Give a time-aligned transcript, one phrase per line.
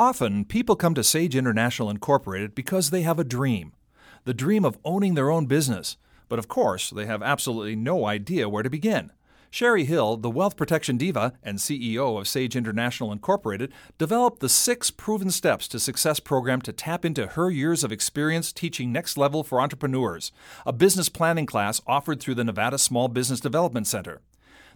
[0.00, 3.74] Often, people come to Sage International Incorporated because they have a dream
[4.24, 5.98] the dream of owning their own business.
[6.26, 9.12] But of course, they have absolutely no idea where to begin.
[9.50, 14.90] Sherry Hill, the wealth protection diva and CEO of Sage International Incorporated, developed the six
[14.90, 19.44] proven steps to success program to tap into her years of experience teaching next level
[19.44, 20.32] for entrepreneurs,
[20.64, 24.22] a business planning class offered through the Nevada Small Business Development Center.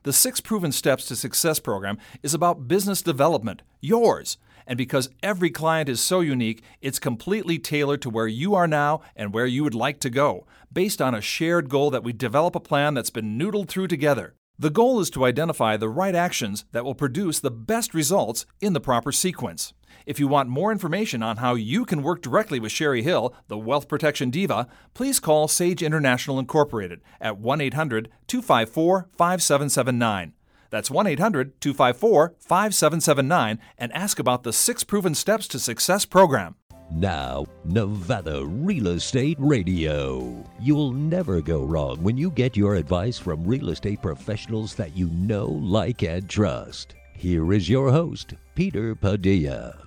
[0.05, 4.37] The Six Proven Steps to Success program is about business development, yours.
[4.67, 9.03] And because every client is so unique, it's completely tailored to where you are now
[9.15, 12.55] and where you would like to go, based on a shared goal that we develop
[12.55, 14.35] a plan that's been noodled through together.
[14.57, 18.73] The goal is to identify the right actions that will produce the best results in
[18.73, 19.73] the proper sequence.
[20.07, 23.59] If you want more information on how you can work directly with Sherry Hill, the
[23.59, 30.35] Wealth Protection Diva, please call Sage International Incorporated at 1 800 254 5779.
[30.75, 36.57] That's 1 800 254 5779 and ask about the six proven steps to success program.
[36.91, 40.45] Now, Nevada Real Estate Radio.
[40.59, 45.07] You'll never go wrong when you get your advice from real estate professionals that you
[45.11, 46.97] know, like, and trust.
[47.17, 49.79] Here is your host, Peter Padilla.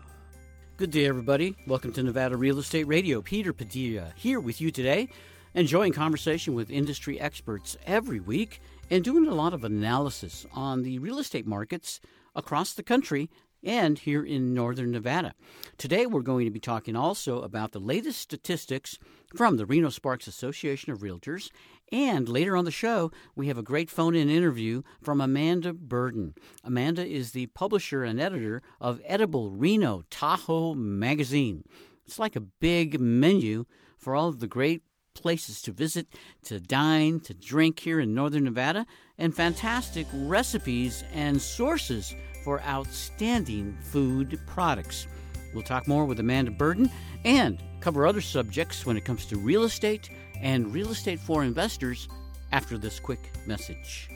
[0.77, 1.53] Good day, everybody.
[1.67, 3.22] Welcome to Nevada Real Estate Radio.
[3.22, 5.09] Peter Padilla here with you today,
[5.53, 10.99] enjoying conversation with industry experts every week and doing a lot of analysis on the
[10.99, 11.99] real estate markets
[12.35, 13.29] across the country
[13.63, 15.33] and here in northern Nevada.
[15.77, 18.97] Today, we're going to be talking also about the latest statistics
[19.35, 21.49] from the Reno Sparks Association of Realtors.
[21.91, 26.35] And later on the show, we have a great phone in interview from Amanda Burden.
[26.63, 31.63] Amanda is the publisher and editor of Edible Reno Tahoe magazine.
[32.05, 33.66] It's like a big menu
[33.97, 34.83] for all of the great
[35.19, 36.07] places to visit,
[36.43, 38.85] to dine, to drink here in northern Nevada,
[39.17, 45.07] and fantastic recipes and sources for outstanding food products.
[45.53, 46.89] We'll talk more with Amanda Burden
[47.25, 50.09] and cover other subjects when it comes to real estate
[50.41, 52.07] and real estate for investors
[52.51, 54.09] after this quick message.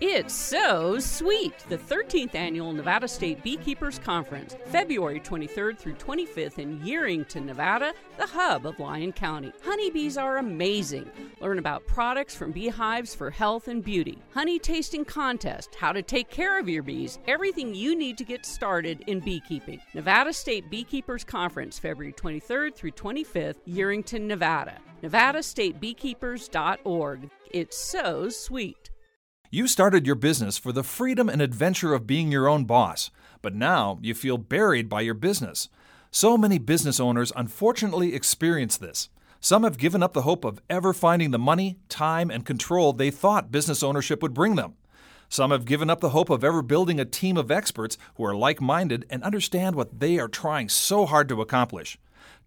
[0.00, 1.58] It's so sweet!
[1.68, 8.28] The 13th annual Nevada State Beekeepers Conference, February 23rd through 25th in Yerington, Nevada, the
[8.28, 9.52] hub of Lyon County.
[9.64, 11.10] Honeybees are amazing.
[11.40, 16.30] Learn about products from beehives for health and beauty, honey tasting contest, how to take
[16.30, 19.80] care of your bees, everything you need to get started in beekeeping.
[19.94, 24.78] Nevada State Beekeepers Conference, February 23rd through 25th, Yerington, Nevada.
[25.02, 27.30] NevadaStateBeekeepers.org.
[27.50, 28.90] It's so sweet.
[29.50, 33.10] You started your business for the freedom and adventure of being your own boss,
[33.40, 35.70] but now you feel buried by your business.
[36.10, 39.08] So many business owners unfortunately experience this.
[39.40, 43.10] Some have given up the hope of ever finding the money, time, and control they
[43.10, 44.74] thought business ownership would bring them.
[45.30, 48.36] Some have given up the hope of ever building a team of experts who are
[48.36, 51.98] like minded and understand what they are trying so hard to accomplish.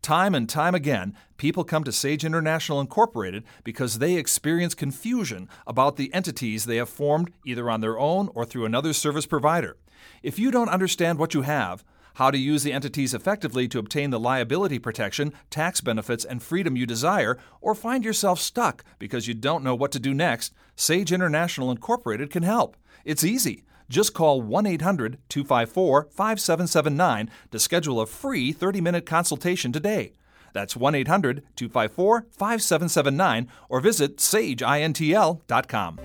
[0.02, 5.96] Time and time again, people come to Sage International Incorporated because they experience confusion about
[5.96, 9.78] the entities they have formed either on their own or through another service provider.
[10.24, 11.84] If you don't understand what you have,
[12.16, 16.76] how to use the entities effectively to obtain the liability protection, tax benefits, and freedom
[16.76, 21.12] you desire, or find yourself stuck because you don't know what to do next, Sage
[21.12, 22.76] International Incorporated can help.
[23.06, 23.66] It's easy.
[23.92, 30.14] Just call 1 800 254 5779 to schedule a free 30 minute consultation today.
[30.54, 36.00] That's 1 800 254 5779 or visit sageintl.com.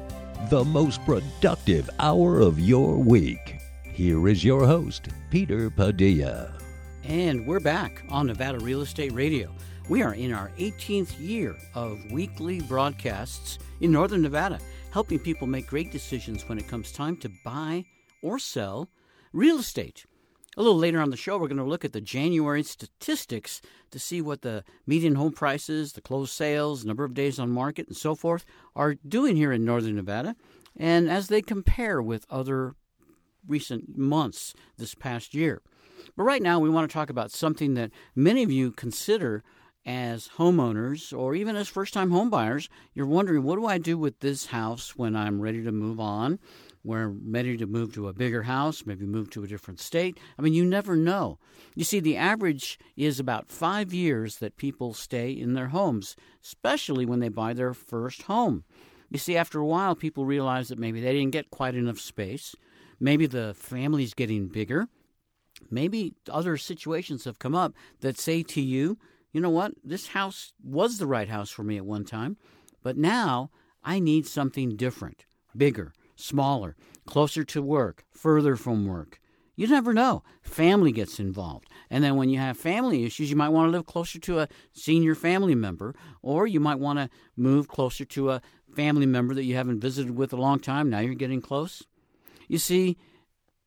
[0.51, 3.61] The most productive hour of your week.
[3.85, 6.53] Here is your host, Peter Padilla.
[7.05, 9.55] And we're back on Nevada Real Estate Radio.
[9.89, 14.59] We are in our 18th year of weekly broadcasts in Northern Nevada
[14.97, 17.85] helping people make great decisions when it comes time to buy
[18.23, 18.89] or sell
[19.31, 20.07] real estate.
[20.57, 23.99] A little later on the show, we're going to look at the January statistics to
[23.99, 27.95] see what the median home prices, the closed sales, number of days on market, and
[27.95, 30.35] so forth are doing here in Northern Nevada,
[30.75, 32.75] and as they compare with other
[33.47, 35.61] recent months this past year.
[36.17, 39.45] But right now, we want to talk about something that many of you consider
[39.87, 44.19] as homeowners or even as first time homebuyers, you're wondering what do I do with
[44.19, 46.41] this house when I'm ready to move on?
[46.83, 50.19] We're ready to move to a bigger house, maybe move to a different state.
[50.39, 51.39] I mean, you never know.
[51.75, 57.05] You see, the average is about five years that people stay in their homes, especially
[57.05, 58.65] when they buy their first home.
[59.11, 62.55] You see, after a while, people realize that maybe they didn't get quite enough space.
[63.01, 64.89] Maybe the family's getting bigger.
[65.71, 68.99] Maybe other situations have come up that say to you,
[69.37, 69.73] you know what?
[69.85, 72.39] This house was the right house for me at one time,
[72.83, 73.51] but now
[73.85, 76.75] I need something different, bigger, smaller,
[77.05, 79.21] closer to work, further from work.
[79.55, 80.23] You never know.
[80.41, 81.69] Family gets involved.
[81.91, 84.49] And then when you have family issues, you might want to live closer to a
[84.73, 88.41] senior family member, or you might want to move closer to a
[88.75, 90.89] family member that you haven't visited with a long time.
[90.89, 91.83] Now you're getting close.
[92.49, 92.97] You see,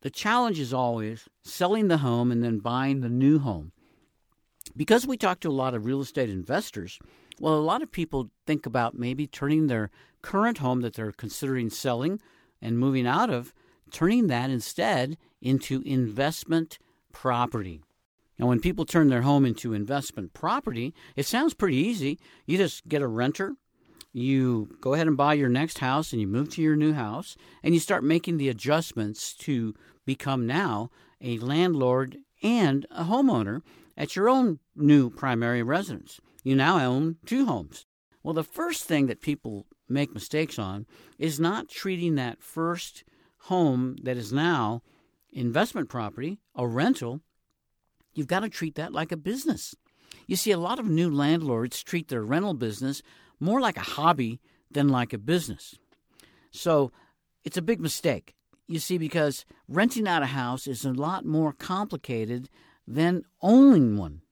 [0.02, 3.70] the challenge is always selling the home and then buying the new home.
[4.76, 6.98] Because we talk to a lot of real estate investors,
[7.38, 9.90] well, a lot of people think about maybe turning their
[10.22, 12.20] current home that they're considering selling
[12.60, 13.52] and moving out of,
[13.90, 16.78] turning that instead into investment
[17.12, 17.80] property.
[18.38, 22.18] Now, when people turn their home into investment property, it sounds pretty easy.
[22.46, 23.56] You just get a renter,
[24.12, 27.36] you go ahead and buy your next house, and you move to your new house,
[27.62, 29.74] and you start making the adjustments to
[30.06, 30.90] become now
[31.20, 33.62] a landlord and a homeowner
[34.00, 36.22] at your own new primary residence.
[36.42, 37.84] You now own two homes.
[38.22, 40.86] Well, the first thing that people make mistakes on
[41.18, 43.04] is not treating that first
[43.44, 44.82] home that is now
[45.34, 47.20] investment property, a rental,
[48.14, 49.74] you've got to treat that like a business.
[50.26, 53.02] You see, a lot of new landlords treat their rental business
[53.38, 55.74] more like a hobby than like a business.
[56.50, 56.90] So
[57.44, 58.34] it's a big mistake.
[58.66, 62.48] You see, because renting out a house is a lot more complicated
[62.94, 64.22] than owning one.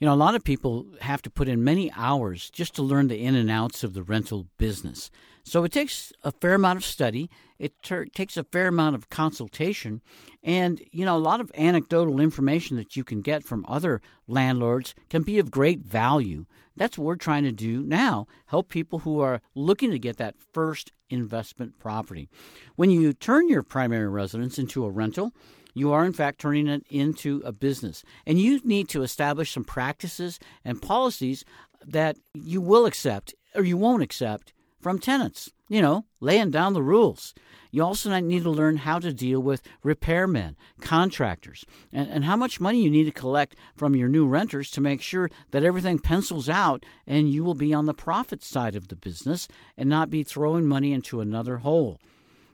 [0.00, 3.08] You know, a lot of people have to put in many hours just to learn
[3.08, 5.10] the in and outs of the rental business.
[5.44, 9.10] So it takes a fair amount of study, it ter- takes a fair amount of
[9.10, 10.00] consultation,
[10.42, 14.94] and you know a lot of anecdotal information that you can get from other landlords
[15.10, 16.46] can be of great value.
[16.76, 20.34] That's what we're trying to do now, help people who are looking to get that
[20.52, 22.28] first investment property.
[22.74, 25.32] When you turn your primary residence into a rental,
[25.74, 28.02] you are in fact turning it into a business.
[28.26, 31.44] And you need to establish some practices and policies
[31.84, 36.82] that you will accept or you won't accept from tenants, you know, laying down the
[36.82, 37.34] rules.
[37.70, 42.60] You also need to learn how to deal with repairmen, contractors, and, and how much
[42.60, 46.48] money you need to collect from your new renters to make sure that everything pencils
[46.48, 50.22] out and you will be on the profit side of the business and not be
[50.22, 51.98] throwing money into another hole.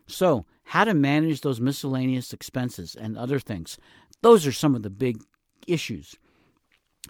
[0.07, 3.77] So, how to manage those miscellaneous expenses and other things.
[4.23, 5.21] Those are some of the big
[5.67, 6.15] issues.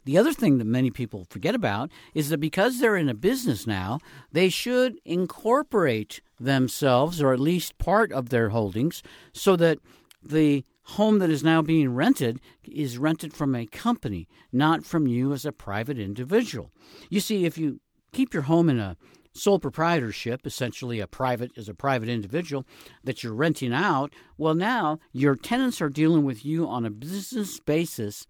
[0.06, 3.66] The other thing that many people forget about is that because they're in a business
[3.66, 3.98] now,
[4.32, 9.02] they should incorporate themselves or at least part of their holdings
[9.34, 9.78] so that
[10.22, 10.64] the
[10.96, 15.44] home that is now being rented is rented from a company, not from you as
[15.44, 16.70] a private individual.
[17.10, 17.80] You see, if you
[18.10, 18.96] keep your home in a
[19.32, 22.66] sole proprietorship, essentially a private as a private individual
[23.04, 27.60] that you're renting out, well now your tenants are dealing with you on a business
[27.60, 28.26] basis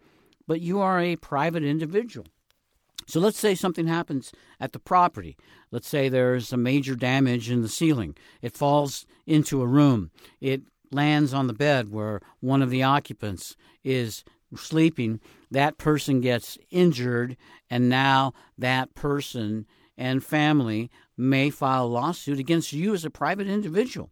[0.50, 2.26] but you are a private individual.
[3.06, 5.36] So let's say something happens at the property.
[5.70, 8.16] Let's say there's a major damage in the ceiling.
[8.42, 10.10] It falls into a room.
[10.40, 13.54] It lands on the bed where one of the occupants
[13.84, 14.24] is
[14.56, 15.20] sleeping.
[15.52, 17.36] That person gets injured,
[17.70, 19.66] and now that person
[20.00, 24.10] and family may file a lawsuit against you as a private individual.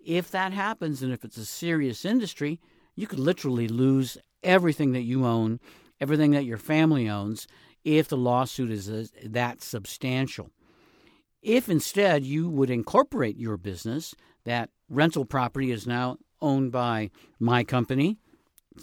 [0.00, 2.58] If that happens, and if it's a serious industry,
[2.96, 5.60] you could literally lose everything that you own,
[6.00, 7.46] everything that your family owns,
[7.84, 10.50] if the lawsuit is that substantial.
[11.42, 14.14] If instead you would incorporate your business,
[14.44, 18.16] that rental property is now owned by my company,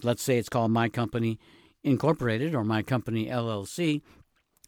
[0.04, 1.40] let's say it's called My Company
[1.84, 4.04] Incorporated or My Company LLC,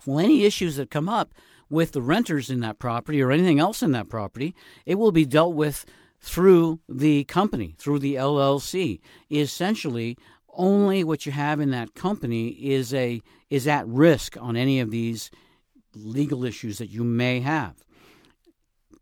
[0.06, 1.34] well, any issues that come up
[1.70, 4.56] with the renters in that property or anything else in that property,
[4.86, 5.86] it will be dealt with
[6.20, 9.00] through the company, through the LLC.
[9.32, 10.18] Essentially,
[10.54, 14.92] only what you have in that company is a is at risk on any of
[14.92, 15.30] these
[15.94, 17.76] legal issues that you may have.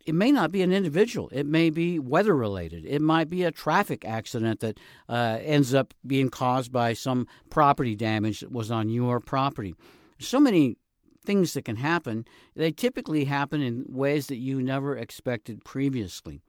[0.05, 1.29] It may not be an individual.
[1.31, 2.85] It may be weather related.
[2.85, 4.79] It might be a traffic accident that
[5.09, 9.73] uh, ends up being caused by some property damage that was on your property.
[10.19, 10.77] So many
[11.25, 12.25] things that can happen.
[12.55, 16.41] They typically happen in ways that you never expected previously.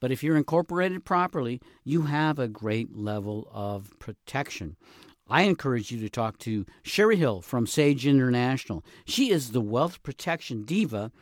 [0.00, 4.76] But if you're incorporated properly, you have a great level of protection.
[5.28, 8.84] I encourage you to talk to Sherry Hill from Sage International.
[9.04, 11.12] She is the wealth protection diva,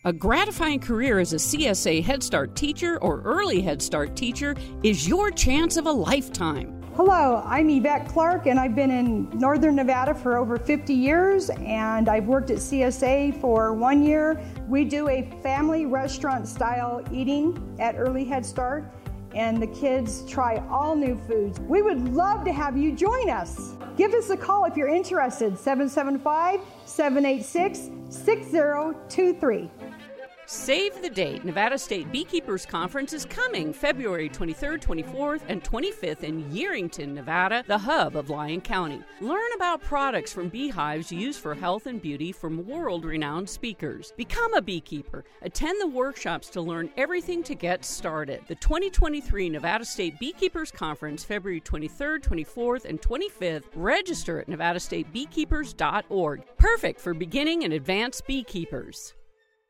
[0.06, 5.08] A gratifying career as a CSA Head Start teacher or early Head Start teacher is
[5.08, 6.79] your chance of a lifetime.
[7.02, 12.10] Hello, I'm Yvette Clark, and I've been in Northern Nevada for over 50 years, and
[12.10, 14.38] I've worked at CSA for one year.
[14.68, 18.84] We do a family restaurant style eating at Early Head Start,
[19.34, 21.58] and the kids try all new foods.
[21.62, 23.76] We would love to have you join us.
[23.96, 29.72] Give us a call if you're interested 775 786 6023.
[30.52, 31.46] Save the date.
[31.46, 37.78] Nevada State Beekeepers Conference is coming February 23rd, 24th, and 25th in Yerington, Nevada, the
[37.78, 39.00] hub of Lyon County.
[39.22, 44.12] Learn about products from beehives used for health and beauty from world renowned speakers.
[44.18, 45.24] Become a beekeeper.
[45.44, 48.42] Attend the workshops to learn everything to get started.
[48.48, 53.66] The 2023 Nevada State Beekeepers Conference, February 23rd, 24th, and 25th.
[53.76, 56.44] Register at nevadastatebeekeepers.org.
[56.58, 59.14] Perfect for beginning and advanced beekeepers.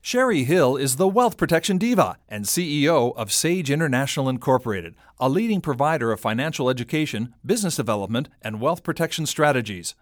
[0.01, 5.60] Sherry Hill is the wealth protection diva and CEO of Sage International Incorporated, a leading
[5.60, 9.96] provider of financial education, business development, and wealth protection strategies.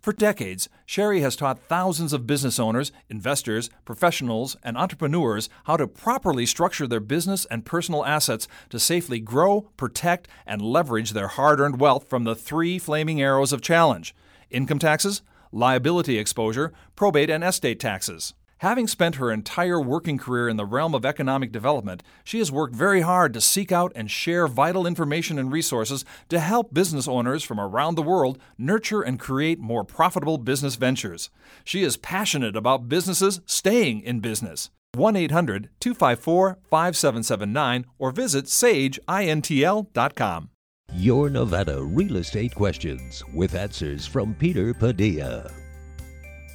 [0.00, 5.86] For decades, Sherry has taught thousands of business owners, investors, professionals, and entrepreneurs how to
[5.86, 11.60] properly structure their business and personal assets to safely grow, protect, and leverage their hard
[11.60, 14.16] earned wealth from the three flaming arrows of challenge
[14.50, 18.34] income taxes, liability exposure, probate, and estate taxes.
[18.64, 22.74] Having spent her entire working career in the realm of economic development, she has worked
[22.74, 27.44] very hard to seek out and share vital information and resources to help business owners
[27.44, 31.28] from around the world nurture and create more profitable business ventures.
[31.62, 34.70] She is passionate about businesses staying in business.
[34.94, 40.48] 1 800 254 5779 or visit sageintl.com.
[40.94, 45.63] Your Nevada real estate questions with answers from Peter Padilla.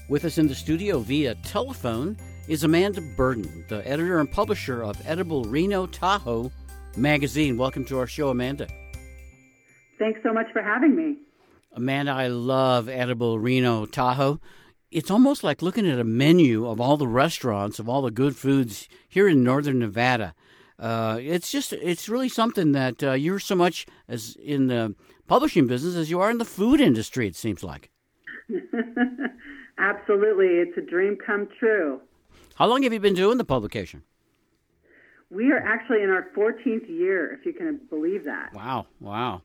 [0.10, 5.00] With us in the studio via telephone is Amanda Burden, the editor and publisher of
[5.08, 6.52] Edible Reno Tahoe
[6.98, 7.58] magazine.
[7.58, 8.68] Welcome to our show, Amanda.
[10.00, 11.18] Thanks so much for having me.
[11.74, 14.42] Amanda, I love Edible Reno Tahoe.
[14.90, 18.36] It's almost like looking at a menu of all the restaurants, of all the good
[18.36, 20.34] foods here in northern Nevada.
[20.80, 24.96] Uh, it's just, it's really something that uh, you're so much as in the
[25.28, 27.92] publishing business as you are in the food industry, it seems like.
[29.80, 30.48] Absolutely.
[30.48, 32.02] It's a dream come true.
[32.56, 34.04] How long have you been doing the publication?
[35.32, 38.54] We are actually in our 14th year, if you can believe that.
[38.54, 39.44] Wow, wow.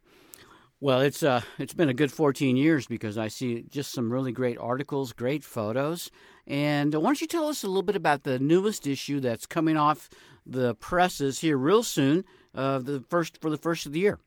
[0.80, 4.32] Well, it's uh, it's been a good 14 years because I see just some really
[4.32, 6.10] great articles, great photos.
[6.46, 9.76] And why don't you tell us a little bit about the newest issue that's coming
[9.76, 10.10] off
[10.44, 12.24] the presses here real soon,
[12.54, 14.18] uh, the first for the first of the year?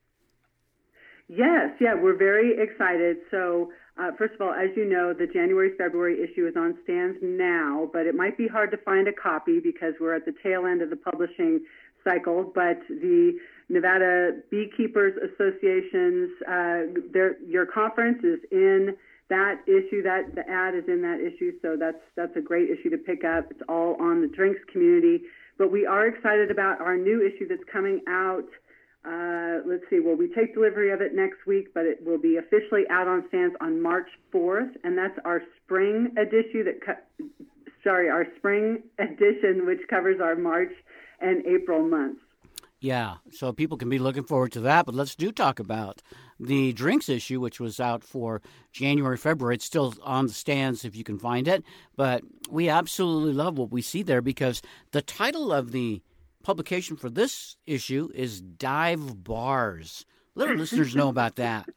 [1.28, 3.18] Yes, yeah, we're very excited.
[3.30, 7.18] So uh, first of all, as you know, the January February issue is on stands
[7.20, 10.66] now, but it might be hard to find a copy because we're at the tail
[10.66, 11.60] end of the publishing
[12.02, 12.50] cycle.
[12.54, 13.36] But the
[13.68, 18.96] Nevada Beekeepers Association's uh, their, your conference is in
[19.28, 20.02] that issue.
[20.02, 23.24] That the ad is in that issue, so that's that's a great issue to pick
[23.24, 23.50] up.
[23.50, 25.24] It's all on the drinks community.
[25.58, 28.46] But we are excited about our new issue that's coming out
[29.06, 32.36] uh, let's see, well, we take delivery of it next week, but it will be
[32.36, 37.06] officially out on stands on March 4th, and that's our spring edition that,
[37.84, 40.72] sorry, our spring edition, which covers our March
[41.20, 42.20] and April months.
[42.80, 44.86] Yeah, so people can be looking forward to that.
[44.86, 46.00] But let's do talk about
[46.38, 48.40] the drinks issue, which was out for
[48.72, 49.56] January, February.
[49.56, 51.64] It's still on the stands if you can find it.
[51.96, 54.62] But we absolutely love what we see there because
[54.92, 56.02] the title of the
[56.42, 60.04] publication for this issue is Dive Bars.
[60.34, 61.68] Let our listeners know about that.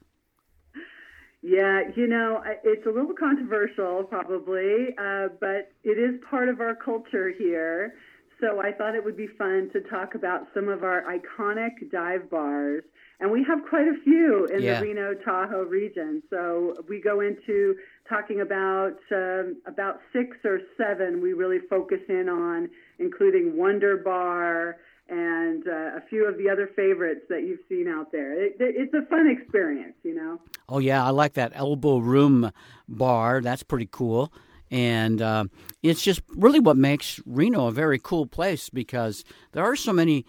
[1.44, 6.75] Yeah, you know, it's a little controversial probably, uh, but it is part of our
[6.75, 7.96] culture here.
[8.39, 12.30] So I thought it would be fun to talk about some of our iconic dive
[12.30, 12.84] bars.
[13.20, 14.80] And we have quite a few in Yeah.
[14.80, 16.24] the Reno Tahoe region.
[16.32, 17.75] So we go into
[18.10, 22.70] talking about um, about six or seven we really focus in on,
[23.01, 24.77] including Wonder Bar
[25.10, 28.31] and uh, a few of the other favorites that you've seen out there.
[28.31, 30.39] It, it, it's a fun experience, you know.
[30.70, 32.51] Oh yeah, I like that elbow room
[32.88, 33.41] bar.
[33.41, 34.31] That's pretty cool.
[34.72, 35.46] And uh,
[35.84, 40.25] it's just really what makes Reno a very cool place because there are so many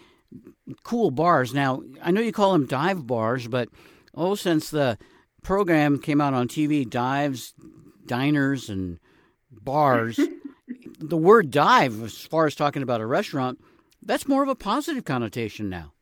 [0.82, 1.54] cool bars.
[1.54, 3.68] Now, I know you call them dive bars, but
[4.16, 4.98] oh, since the
[5.42, 7.54] program came out on TV, dives,
[8.04, 8.98] diners, and
[9.50, 10.18] bars,
[11.02, 13.60] the word dive, as far as talking about a restaurant,
[14.02, 15.92] that's more of a positive connotation now.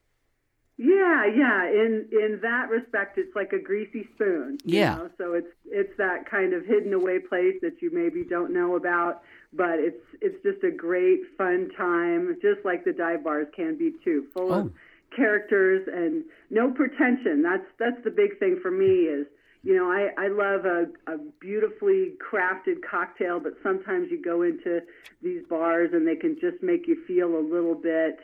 [0.79, 1.65] Yeah, yeah.
[1.69, 4.57] In in that respect, it's like a greasy spoon.
[4.65, 4.95] you Yeah.
[4.97, 5.11] know?
[5.19, 9.23] So it's it's that kind of hidden away place that you maybe don't know about,
[9.53, 13.93] but it's it's just a great fun time, just like the dive bars can be
[14.03, 14.61] too, full Oh.
[14.61, 14.73] of
[15.15, 17.43] characters and no pretension.
[17.43, 19.27] That's that's the big thing for me is.
[19.63, 24.81] You know, I, I love a, a beautifully crafted cocktail, but sometimes you go into
[25.23, 28.19] these bars and they can just make you feel a little bit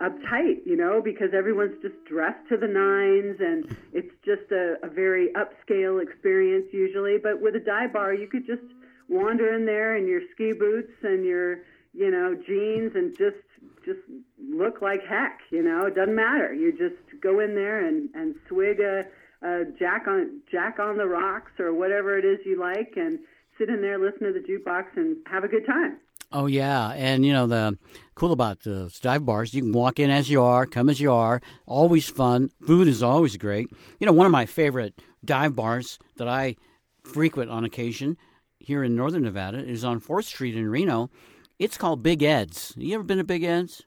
[0.00, 4.88] uptight, you know, because everyone's just dressed to the nines and it's just a, a
[4.88, 7.18] very upscale experience usually.
[7.18, 8.62] But with a dive bar, you could just
[9.08, 11.58] wander in there in your ski boots and your,
[11.92, 13.36] you know, jeans and just
[13.84, 14.00] just
[14.38, 15.86] look like heck, you know.
[15.86, 16.54] It doesn't matter.
[16.54, 19.04] You just go in there and and swig a,
[19.42, 23.18] a Jack on Jack on the rocks or whatever it is you like and
[23.58, 25.98] sit in there, listen to the jukebox and have a good time.
[26.32, 27.76] Oh yeah, and you know the
[28.14, 31.12] cool about the dive bars, you can walk in as you are, come as you
[31.12, 31.40] are.
[31.66, 32.50] Always fun.
[32.64, 33.68] Food is always great.
[33.98, 36.56] You know, one of my favorite dive bars that I
[37.02, 38.16] frequent on occasion
[38.60, 41.10] here in Northern Nevada is on Fourth Street in Reno.
[41.58, 42.74] It's called Big Ed's.
[42.76, 43.82] You ever been to Big Ed's?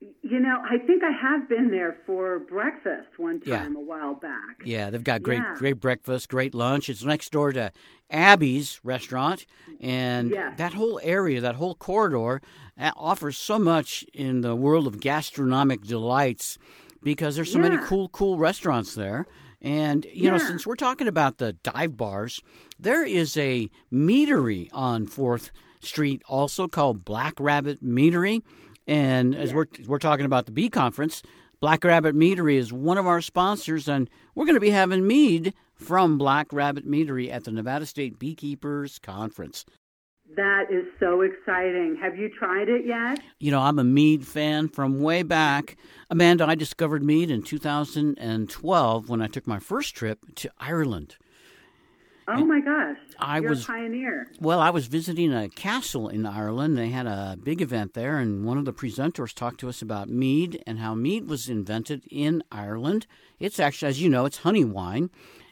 [0.00, 3.58] You know, I think I have been there for breakfast one Yeah.
[3.64, 4.62] time a while back.
[4.64, 5.56] Yeah, they've got great Yeah.
[5.58, 6.88] great breakfast, great lunch.
[6.88, 7.72] It's next door to
[8.08, 9.44] Abby's restaurant,
[9.80, 10.56] and Yes.
[10.56, 12.40] that whole area, that whole corridor,
[12.96, 16.58] offers so much in the world of gastronomic delights
[17.02, 19.26] because there's so many cool, cool restaurants there.
[19.60, 22.40] And you know, since we're talking about the dive bars,
[22.78, 28.42] there is a meadery on Fourth Street, also called Black Rabbit Meadery.
[28.88, 31.22] And as we're we're talking about the bee conference,
[31.60, 35.52] Black Rabbit Meadery is one of our sponsors, and we're going to be having mead
[35.74, 39.66] from Black Rabbit Meadery at the Nevada State Beekeepers Conference.
[40.36, 41.98] That is so exciting.
[42.00, 43.20] Have you tried it yet?
[43.38, 45.76] You know, I'm a mead fan from way back.
[46.10, 51.16] Amanda, I discovered mead in 2012 when I took my first trip to Ireland.
[52.30, 52.98] Oh my gosh.
[53.18, 54.30] I You're was- a pioneer.
[54.38, 56.76] Well, I was visiting a castle in Ireland.
[56.76, 60.10] They had a big event there, and one of the presenters talked to us about
[60.10, 63.06] mead and how mead was invented in Ireland.
[63.38, 65.10] It's actually, as you know, it's honey wine.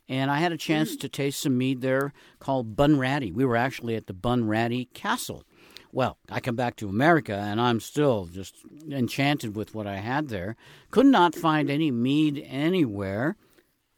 [0.09, 0.99] And I had a chance hmm.
[0.99, 3.33] to taste some mead there called Bunratty.
[3.33, 5.45] We were actually at the Bunratty Castle.
[5.93, 8.57] Well, I come back to America and I'm still just
[8.91, 10.57] enchanted with what I had there.
[10.91, 13.37] Could not find any mead anywhere.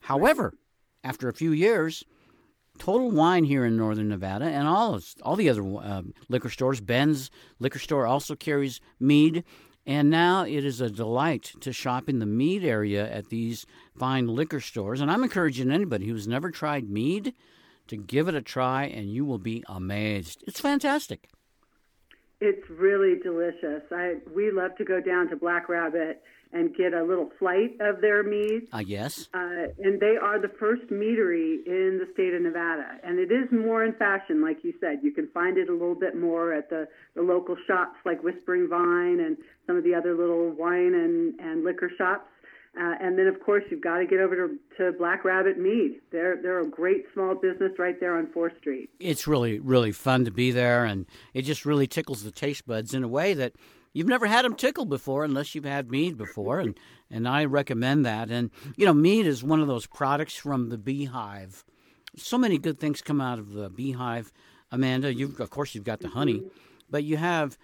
[0.02, 0.54] However,
[1.02, 2.04] after a few years,
[2.78, 6.80] Total Wine here in Northern Nevada, and all all the other uh, liquor stores.
[6.80, 9.44] Ben's liquor store also carries mead,
[9.86, 13.66] and now it is a delight to shop in the mead area at these
[13.98, 15.00] fine liquor stores.
[15.00, 17.34] And I'm encouraging anybody who's never tried mead
[17.88, 20.44] to give it a try, and you will be amazed.
[20.46, 21.28] It's fantastic.
[22.40, 23.82] It's really delicious.
[23.90, 28.00] I we love to go down to Black Rabbit and get a little flight of
[28.00, 28.68] their mead.
[28.72, 29.28] Uh, yes.
[29.34, 32.98] Uh, and they are the first meadery in the state of Nevada.
[33.04, 35.00] And it is more in fashion, like you said.
[35.02, 38.68] You can find it a little bit more at the, the local shops like Whispering
[38.68, 42.28] Vine and some of the other little wine and, and liquor shops.
[42.78, 46.00] Uh, and then, of course, you've got to get over to, to Black Rabbit Mead.
[46.12, 48.88] They're, they're a great small business right there on 4th Street.
[49.00, 52.94] It's really, really fun to be there, and it just really tickles the taste buds
[52.94, 53.54] in a way that
[53.92, 56.78] you've never had them tickled before unless you've had mead before, and,
[57.10, 58.30] and I recommend that.
[58.30, 61.64] And, you know, mead is one of those products from the beehive.
[62.16, 64.32] So many good things come out of the beehive.
[64.70, 66.42] Amanda, you of course, you've got the honey,
[66.90, 67.56] but you have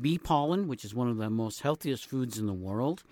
[0.00, 3.02] bee pollen, which is one of the most healthiest foods in the world.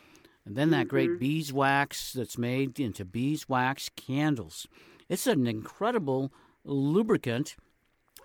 [0.46, 1.18] And then that great mm-hmm.
[1.18, 4.66] beeswax that's made into beeswax candles.
[5.08, 6.32] It's an incredible
[6.64, 7.56] lubricant.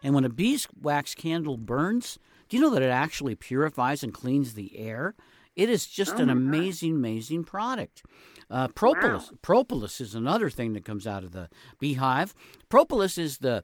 [0.03, 2.19] And when a beeswax candle burns,
[2.49, 5.15] do you know that it actually purifies and cleans the air?
[5.55, 8.03] It is just an amazing, amazing product.
[8.49, 9.31] Uh, propolis.
[9.41, 12.33] Propolis is another thing that comes out of the beehive.
[12.69, 13.63] Propolis is the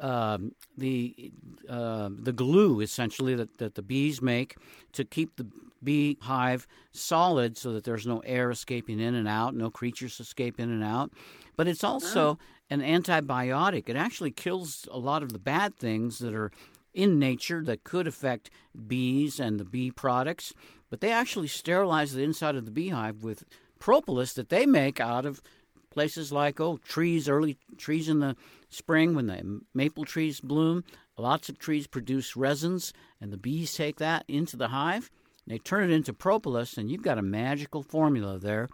[0.00, 1.32] um, the
[1.68, 4.56] uh, the glue essentially that, that the bees make
[4.92, 5.46] to keep the
[5.82, 10.70] beehive solid so that there's no air escaping in and out, no creatures escape in
[10.70, 11.10] and out.
[11.56, 12.38] But it's also oh.
[12.70, 13.88] an antibiotic.
[13.88, 16.50] It actually kills a lot of the bad things that are
[16.94, 18.50] in nature that could affect
[18.86, 20.54] bees and the bee products.
[20.88, 23.44] But they actually sterilize the inside of the beehive with
[23.78, 25.42] propolis that they make out of
[25.90, 28.36] places like oh trees early trees in the
[28.68, 30.82] spring when the maple trees bloom
[31.16, 35.10] lots of trees produce resins and the bees take that into the hive
[35.46, 38.68] they turn it into propolis and you've got a magical formula there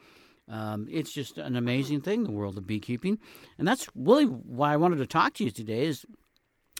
[0.48, 3.18] um, it's just an amazing thing the world of beekeeping
[3.58, 6.06] and that's really why i wanted to talk to you today is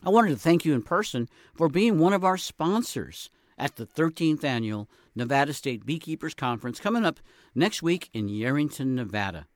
[0.03, 3.87] i wanted to thank you in person for being one of our sponsors at the
[3.87, 7.21] 13th annual nevada state beekeepers conference coming up
[7.55, 9.47] next week in yerington nevada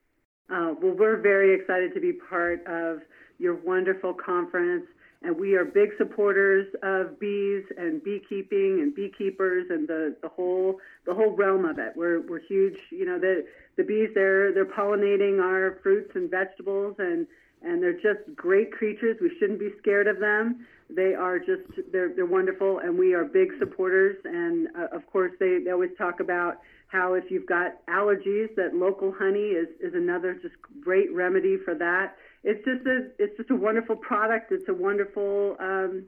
[0.50, 3.00] uh, well, we're very excited to be part of
[3.38, 4.84] your wonderful conference,
[5.22, 10.78] and we are big supporters of bees and beekeeping and beekeepers and the, the whole
[11.06, 11.92] the whole realm of it.
[11.96, 12.76] We're we're huge.
[12.90, 13.44] You know, the
[13.76, 17.26] the bees they're they're pollinating our fruits and vegetables, and
[17.64, 19.16] and they're just great creatures.
[19.20, 20.66] We shouldn't be scared of them.
[20.90, 24.16] They are just they're they're wonderful, and we are big supporters.
[24.24, 28.74] And uh, of course, they they always talk about how if you've got allergies, that
[28.74, 32.16] local honey is, is another just great remedy for that.
[32.44, 34.52] It's just a it's just a wonderful product.
[34.52, 36.04] It's a wonderful um,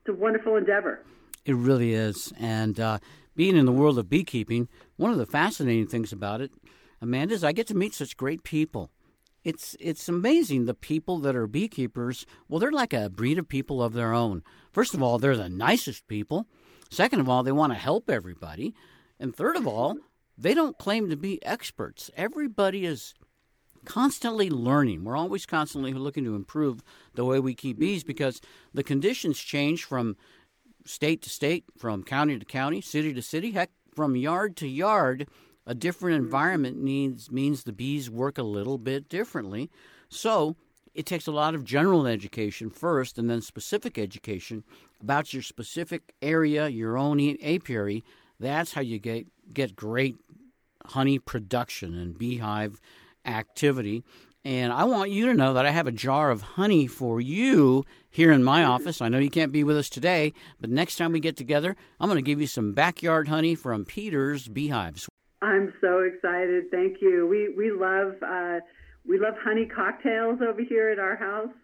[0.00, 1.04] it's a wonderful endeavor.
[1.44, 2.98] It really is, and uh,
[3.34, 6.52] being in the world of beekeeping, one of the fascinating things about it,
[7.00, 8.90] Amanda, is I get to meet such great people.
[9.44, 12.26] It's it's amazing the people that are beekeepers.
[12.48, 14.42] Well, they're like a breed of people of their own.
[14.70, 16.46] First of all, they're the nicest people.
[16.90, 18.74] Second of all, they want to help everybody.
[19.18, 19.96] And third of all,
[20.36, 22.10] they don't claim to be experts.
[22.16, 23.14] Everybody is
[23.84, 25.04] constantly learning.
[25.04, 26.82] We're always constantly looking to improve
[27.14, 28.40] the way we keep bees because
[28.72, 30.16] the conditions change from
[30.84, 35.28] state to state, from county to county, city to city, heck, from yard to yard.
[35.66, 36.24] A different mm-hmm.
[36.24, 39.70] environment needs means the bees work a little bit differently.
[40.08, 40.56] So
[40.94, 44.64] it takes a lot of general education first and then specific education
[45.00, 48.04] about your specific area, your own apiary.
[48.38, 50.16] That's how you get get great
[50.86, 52.80] honey production and beehive
[53.24, 54.02] activity.
[54.44, 57.84] And I want you to know that I have a jar of honey for you
[58.10, 58.72] here in my mm-hmm.
[58.72, 59.00] office.
[59.00, 62.08] I know you can't be with us today, but next time we get together, I'm
[62.08, 65.08] going to give you some backyard honey from Peter's Beehives.
[65.42, 66.70] I'm so excited.
[66.70, 67.26] Thank you.
[67.26, 68.60] We we love uh,
[69.06, 71.54] we love honey cocktails over here at our house.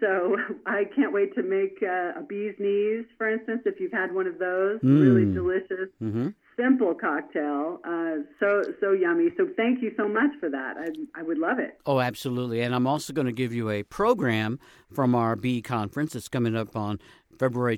[0.00, 3.62] So I can't wait to make uh, a bee's knees, for instance.
[3.66, 5.00] If you've had one of those, mm.
[5.00, 5.88] really delicious.
[6.02, 7.80] Mm-hmm simple cocktail.
[7.84, 9.28] Uh, so so yummy.
[9.36, 10.76] So thank you so much for that.
[10.76, 11.78] I, I would love it.
[11.86, 12.60] Oh, absolutely.
[12.60, 14.58] And I'm also going to give you a program
[14.92, 17.00] from our bee conference that's coming up on
[17.38, 17.76] February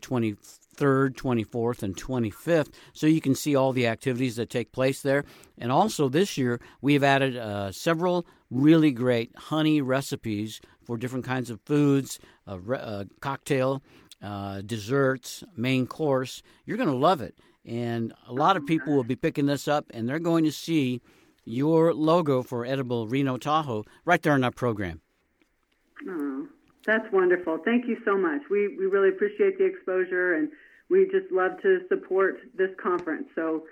[0.77, 5.25] 23rd, 24th, and 25th, so you can see all the activities that take place there.
[5.59, 11.25] And also this year, we have added uh, several really great honey recipes for different
[11.25, 13.83] kinds of foods, a, re- a cocktail,
[14.23, 16.43] uh, desserts, main course.
[16.67, 17.35] You're going to love it.
[17.67, 21.01] And a lot of people will be picking this up and they're going to see
[21.47, 25.01] your logo for Edible Reno Tahoe right there in our program.
[26.07, 26.49] Oh,
[26.87, 27.59] that's wonderful.
[27.65, 28.43] Thank you so much.
[28.51, 30.51] We, we really appreciate the exposure and
[30.91, 33.27] we just love to support this conference.
[33.35, 33.65] So,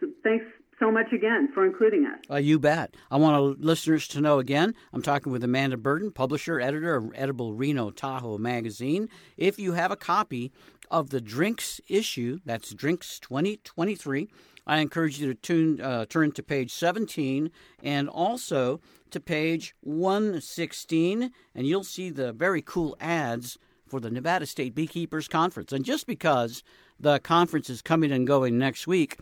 [0.00, 0.44] so thanks
[0.78, 2.18] so much again for including us.
[2.30, 2.94] Uh, you bet.
[3.10, 7.54] I want listeners to know again, I'm talking with Amanda Burden, publisher, editor of Edible
[7.54, 9.08] Reno Tahoe magazine.
[9.36, 10.52] If you have a copy
[10.90, 14.28] of the Drinks issue, that's Drinks 2023.
[14.66, 17.50] I encourage you to tune, uh, turn to page 17
[17.82, 24.46] and also to page 116, and you'll see the very cool ads for the Nevada
[24.46, 25.72] State Beekeepers Conference.
[25.72, 26.62] And just because
[26.98, 29.18] the conference is coming and going next week,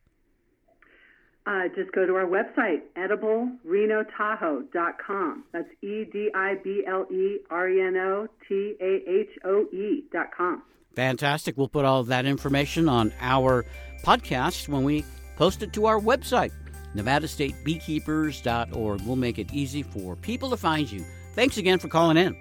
[1.47, 5.43] Uh, just go to our website, ediblerenotahoe.com.
[5.51, 9.67] That's E D I B L E R E N O T A H O
[9.71, 10.63] E.com.
[10.95, 11.57] Fantastic.
[11.57, 13.65] We'll put all of that information on our
[14.03, 15.05] podcast when we
[15.35, 16.51] post it to our website,
[16.95, 19.01] nevadastatebeekeepers.org.
[19.01, 21.05] We'll make it easy for people to find you.
[21.33, 22.35] Thanks again for calling in.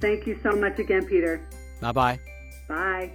[0.00, 1.40] Thank you so much again, Peter.
[1.80, 2.18] Bye bye.
[2.68, 3.12] Bye.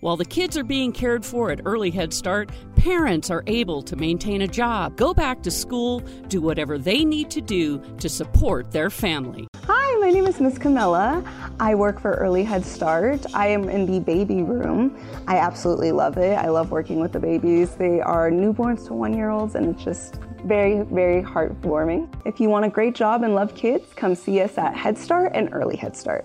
[0.00, 2.50] While the kids are being cared for at Early Head Start,
[2.86, 7.28] parents are able to maintain a job, go back to school, do whatever they need
[7.28, 9.48] to do to support their family.
[9.64, 11.24] Hi, my name is Miss Camilla.
[11.58, 13.26] I work for Early Head Start.
[13.34, 14.96] I am in the baby room.
[15.26, 16.38] I absolutely love it.
[16.38, 17.74] I love working with the babies.
[17.74, 22.08] They are newborns to one year olds, and it's just very, very heartwarming.
[22.24, 25.32] If you want a great job and love kids, come see us at Head Start
[25.34, 26.24] and Early Head Start.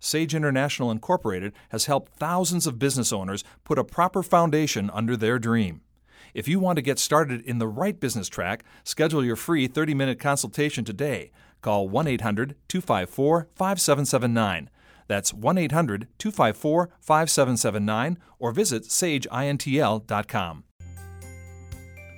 [0.00, 5.38] Sage International Incorporated has helped thousands of business owners put a proper foundation under their
[5.38, 5.80] dream.
[6.34, 9.94] If you want to get started in the right business track, schedule your free 30
[9.94, 11.30] minute consultation today.
[11.62, 14.70] Call 1 800 254 5779.
[15.08, 20.64] That's 1 800 254 5779 or visit sageintl.com.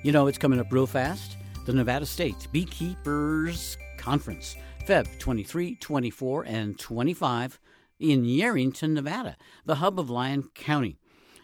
[0.03, 1.37] You know, it's coming up real fast.
[1.65, 4.55] The Nevada State Beekeepers Conference,
[4.87, 7.59] Feb 23, 24, and 25
[8.01, 10.97] in Yerington, Nevada, the hub of Lyon County.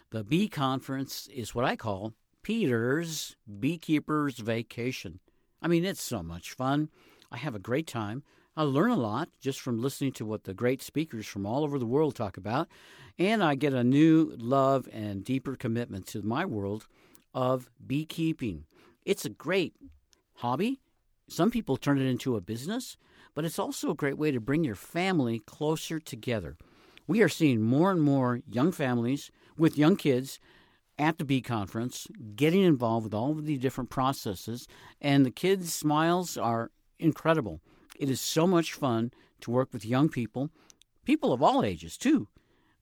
[0.10, 5.20] The Bee Conference is what I call Peter's Beekeeper's Vacation.
[5.62, 6.90] I mean, it's so much fun.
[7.32, 8.24] I have a great time.
[8.56, 11.78] I learn a lot just from listening to what the great speakers from all over
[11.78, 12.68] the world talk about,
[13.20, 16.88] and I get a new love and deeper commitment to my world
[17.36, 18.66] of beekeeping.
[19.06, 19.76] It's a great
[20.38, 20.80] hobby.
[21.30, 22.98] Some people turn it into a business
[23.38, 26.58] but it's also a great way to bring your family closer together.
[27.06, 30.40] We are seeing more and more young families with young kids
[30.98, 34.68] at the Bee Conference getting involved with all of the different processes,
[35.00, 37.62] and the kids' smiles are incredible.
[38.00, 40.50] It is so much fun to work with young people,
[41.06, 42.28] people of all ages too,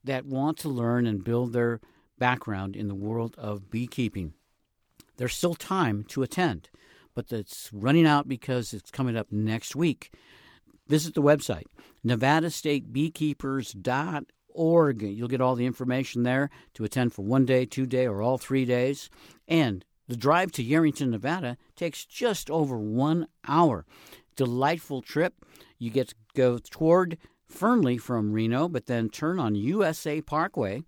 [0.04, 1.82] that want to learn and build their
[2.18, 4.32] background in the world of beekeeping.
[5.18, 6.70] There's still time to attend,
[7.14, 10.10] but it's running out because it's coming up next week.
[10.88, 11.66] Visit the website,
[12.04, 15.02] nevadastatebeekeepers.org.
[15.02, 18.38] You'll get all the information there to attend for one day, two day, or all
[18.38, 19.10] three days.
[19.48, 23.84] And the drive to Yerington, Nevada takes just over one hour.
[24.36, 25.34] Delightful trip.
[25.78, 27.18] You get to go toward
[27.48, 30.82] Fernley from Reno, but then turn on USA Parkway,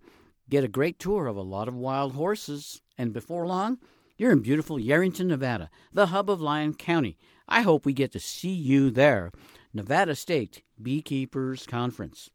[0.49, 3.79] get a great tour of a lot of wild horses, and before long,
[4.17, 7.17] you're in beautiful Yerington, Nevada, the hub of Lyon County.
[7.47, 9.31] I hope we get to see you there.
[9.73, 12.29] Nevada State Beekeepers Conference.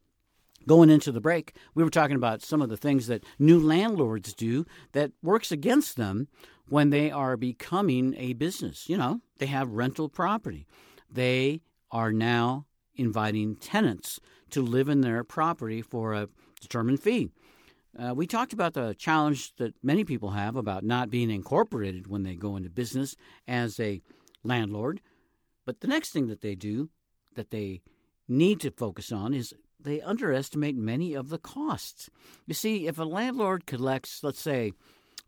[0.67, 4.33] Going into the break, we were talking about some of the things that new landlords
[4.33, 6.29] do that works against them
[6.69, 8.89] when they are becoming a business.
[8.89, 10.67] You know, they have rental property.
[11.11, 14.21] They are now inviting tenants
[14.51, 16.29] to live in their property for a
[16.61, 17.31] determined fee.
[17.99, 22.23] Uh, we talked about the challenge that many people have about not being incorporated when
[22.23, 23.17] they go into business
[23.47, 24.01] as a
[24.43, 25.01] landlord.
[25.65, 26.91] But the next thing that they do
[27.35, 27.83] that they
[28.29, 32.09] need to focus on is they underestimate many of the costs.
[32.47, 34.73] You see, if a landlord collects, let's say,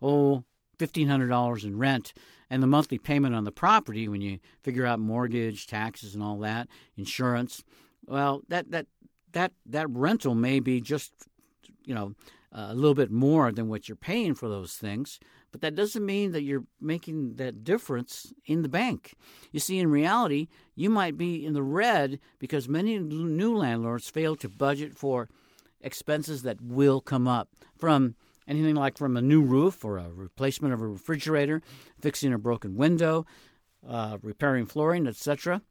[0.00, 0.44] oh,
[0.78, 2.12] $1,500 in rent,
[2.48, 6.38] and the monthly payment on the property, when you figure out mortgage, taxes, and all
[6.38, 7.64] that, insurance,
[8.06, 8.86] well, that, that,
[9.32, 11.12] that, that rental may be just,
[11.84, 12.14] you know,
[12.52, 15.18] a little bit more than what you're paying for those things,
[15.56, 19.14] but that doesn't mean that you're making that difference in the bank.
[19.52, 24.36] You see, in reality, you might be in the red because many new landlords fail
[24.36, 25.30] to budget for
[25.80, 28.16] expenses that will come up from
[28.46, 31.62] anything like from a new roof or a replacement of a refrigerator,
[31.98, 33.24] fixing a broken window,
[33.88, 35.62] uh, repairing flooring, etc.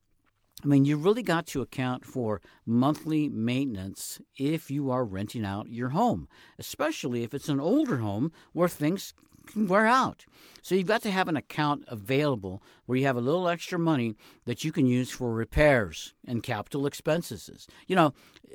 [0.63, 5.69] I mean, you really got to account for monthly maintenance if you are renting out
[5.69, 9.13] your home, especially if it's an older home where things
[9.55, 10.25] wear out.
[10.61, 14.15] So you've got to have an account available where you have a little extra money
[14.45, 17.67] that you can use for repairs and capital expenses.
[17.87, 18.13] You know,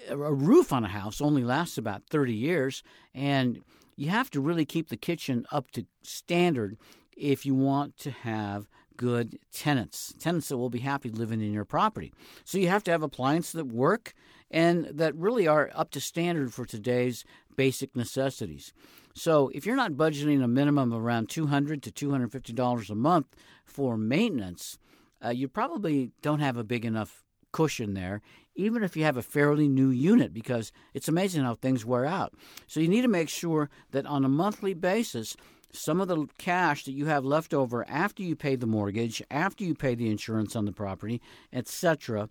[0.09, 2.83] a roof on a house only lasts about 30 years,
[3.14, 3.62] and
[3.96, 6.76] you have to really keep the kitchen up to standard
[7.16, 11.64] if you want to have good tenants, tenants that will be happy living in your
[11.64, 12.12] property.
[12.44, 14.14] So you have to have appliances that work
[14.50, 17.24] and that really are up to standard for today's
[17.57, 18.72] basic necessities.
[19.14, 23.27] So if you're not budgeting a minimum of around 200 to $250 a month
[23.64, 24.79] for maintenance,
[25.25, 28.20] uh, you probably don't have a big enough cushion there,
[28.55, 32.35] even if you have a fairly new unit, because it's amazing how things wear out.
[32.66, 35.37] So you need to make sure that on a monthly basis,
[35.73, 39.64] some of the cash that you have left over after you pay the mortgage, after
[39.64, 41.20] you pay the insurance on the property,
[41.53, 42.29] etc.,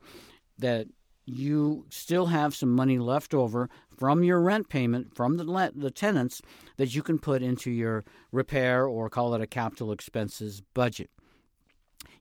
[0.57, 0.87] that
[1.25, 6.41] you still have some money left over from your rent payment from the the tenants
[6.77, 11.09] that you can put into your repair or call it a capital expenses budget.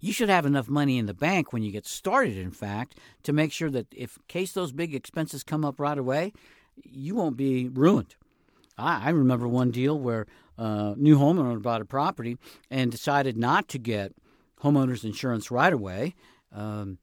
[0.01, 3.33] You should have enough money in the bank when you get started, in fact, to
[3.33, 6.33] make sure that if case those big expenses come up right away,
[6.83, 8.17] you won't be ruined.
[8.77, 12.37] I, I remember one deal where a new homeowner bought a property
[12.71, 14.13] and decided not to get
[14.63, 16.15] homeowners insurance right away.
[16.53, 16.99] Um,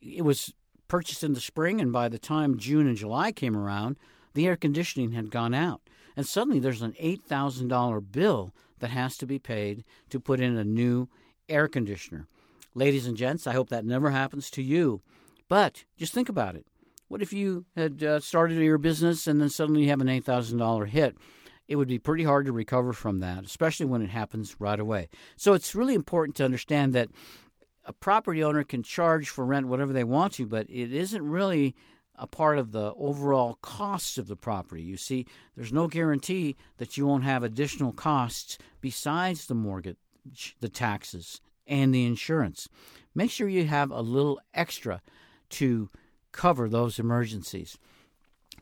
[0.00, 0.52] it was
[0.88, 3.96] purchased in the spring, and by the time June and July came around,
[4.34, 5.80] the air conditioning had gone out.
[6.16, 10.64] And suddenly there's an $8,000 bill that has to be paid to put in a
[10.64, 11.08] new
[11.48, 12.28] air conditioner.
[12.74, 15.00] Ladies and gents, I hope that never happens to you.
[15.48, 16.66] But just think about it.
[17.08, 20.88] What if you had uh, started your business and then suddenly you have an $8,000
[20.88, 21.16] hit?
[21.68, 25.08] It would be pretty hard to recover from that, especially when it happens right away.
[25.36, 27.08] So it's really important to understand that
[27.84, 31.74] a property owner can charge for rent whatever they want to, but it isn't really
[32.16, 34.82] a part of the overall costs of the property.
[34.82, 39.96] You see, there's no guarantee that you won't have additional costs besides the mortgage,
[40.60, 42.68] the taxes, and the insurance.
[43.14, 45.02] Make sure you have a little extra
[45.50, 45.90] to
[46.32, 47.78] cover those emergencies.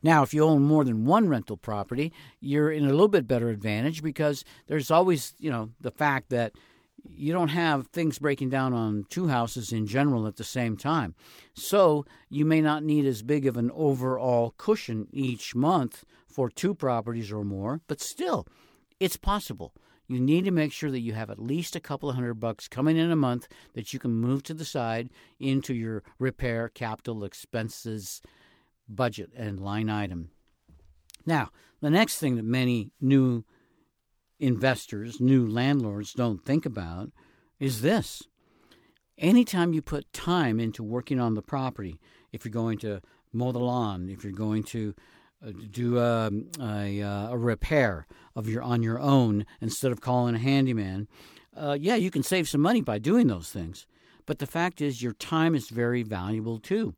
[0.01, 3.49] Now, if you own more than one rental property, you're in a little bit better
[3.49, 6.53] advantage because there's always, you know, the fact that
[7.09, 11.15] you don't have things breaking down on two houses in general at the same time.
[11.53, 16.73] So you may not need as big of an overall cushion each month for two
[16.73, 18.47] properties or more, but still,
[18.99, 19.73] it's possible.
[20.07, 22.67] You need to make sure that you have at least a couple of hundred bucks
[22.67, 27.23] coming in a month that you can move to the side into your repair capital
[27.23, 28.21] expenses
[28.87, 30.29] budget and line item.
[31.25, 33.45] Now, the next thing that many new
[34.43, 37.11] investors, new landlords don't think about
[37.59, 38.23] is this.
[39.17, 41.99] Anytime you put time into working on the property,
[42.33, 42.99] if you're going to
[43.31, 44.93] mow the lawn, if you're going to
[45.45, 46.29] uh, do a,
[46.59, 51.07] a, a, repair of your on your own instead of calling a handyman,
[51.55, 53.87] uh, yeah, you can save some money by doing those things.
[54.25, 56.95] But the fact is, your time is very valuable too.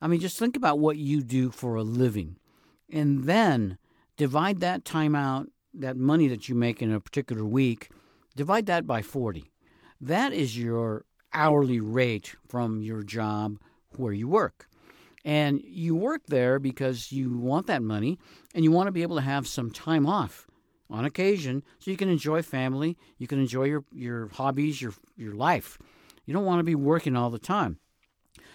[0.00, 2.36] I mean, just think about what you do for a living,
[2.90, 3.78] and then
[4.16, 7.90] divide that time out that money that you make in a particular week,
[8.36, 9.50] divide that by 40.
[10.00, 13.58] That is your hourly rate from your job
[13.96, 14.66] where you work.
[15.24, 18.18] And you work there because you want that money
[18.54, 20.46] and you want to be able to have some time off
[20.88, 25.34] on occasion so you can enjoy family, you can enjoy your, your hobbies, your, your
[25.34, 25.78] life.
[26.24, 27.78] You don't want to be working all the time.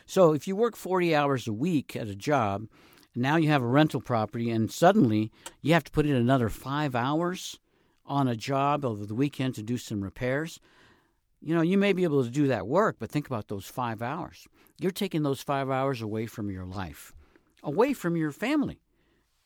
[0.06, 2.68] So if you work 40 hours a week at a job,
[3.16, 6.96] now you have a rental property, and suddenly you have to put in another five
[6.96, 7.60] hours
[8.06, 10.60] on a job over the weekend to do some repairs.
[11.42, 14.02] You know, you may be able to do that work, but think about those five
[14.02, 14.48] hours.
[14.80, 17.14] You're taking those five hours away from your life,
[17.64, 18.82] away from your family.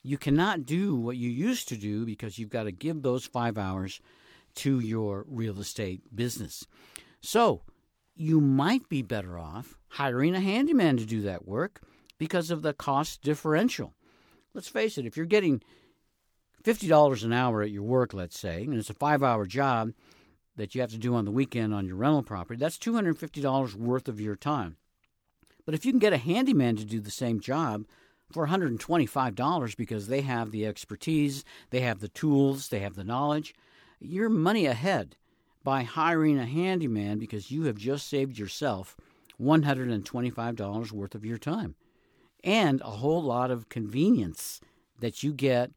[0.02, 3.58] You cannot do what you used to do because you've got to give those five
[3.58, 4.02] hours
[4.56, 6.66] to your real estate business.
[7.22, 7.62] So,
[8.16, 11.82] you might be better off hiring a handyman to do that work
[12.20, 13.96] because of the cost differential.
[14.54, 15.64] Let's face it, if you're getting
[16.64, 19.94] $50 an hour at your work, let's say, and it's a five hour job
[20.58, 24.08] that you have to do on the weekend on your rental property, that's $250 worth
[24.08, 24.76] of your time.
[25.66, 27.86] But if you can get a handyman to do the same job
[28.32, 33.56] for $125 because they have the expertise, they have the tools, they have the knowledge,
[34.00, 35.16] you're money ahead
[35.64, 38.98] by hiring a handyman because you have just saved yourself
[39.42, 41.76] $125 worth of your time
[42.44, 44.60] and a whole lot of convenience
[45.00, 45.72] that you get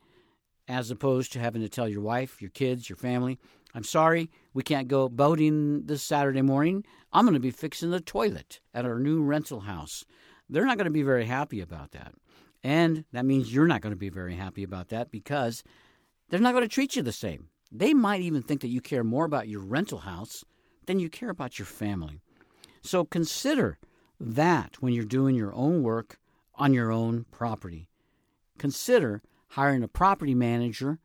[0.68, 3.38] as opposed to having to tell your wife, your kids, your family,
[3.75, 6.85] I'm sorry, we can't go boating this Saturday morning.
[7.12, 10.04] I'm going to be fixing the toilet at our new rental house.
[10.48, 12.13] They're not going to be very happy about that.
[12.63, 15.65] And that means you're not going to be very happy about that because
[16.29, 17.48] they're not going to treat you the same.
[17.71, 20.44] They might even think that you care more about your rental house
[20.87, 22.21] than you care about your family.
[22.83, 23.79] So consider
[24.21, 26.19] that when you're doing your own work
[26.55, 27.88] on your own property.
[28.59, 30.98] Consider hiring a property manager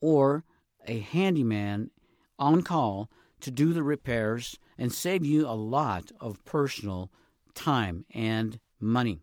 [0.00, 0.44] or
[0.86, 1.90] a handyman
[2.38, 3.10] on call
[3.40, 7.10] to do the repairs and save you a lot of personal
[7.54, 9.20] time and money.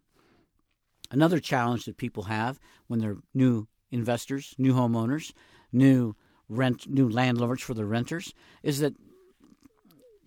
[1.12, 5.32] Another challenge that people have when they're new investors, new homeowners,
[5.72, 6.16] new
[6.50, 8.34] rent, new landlords for their renters,
[8.64, 8.94] is that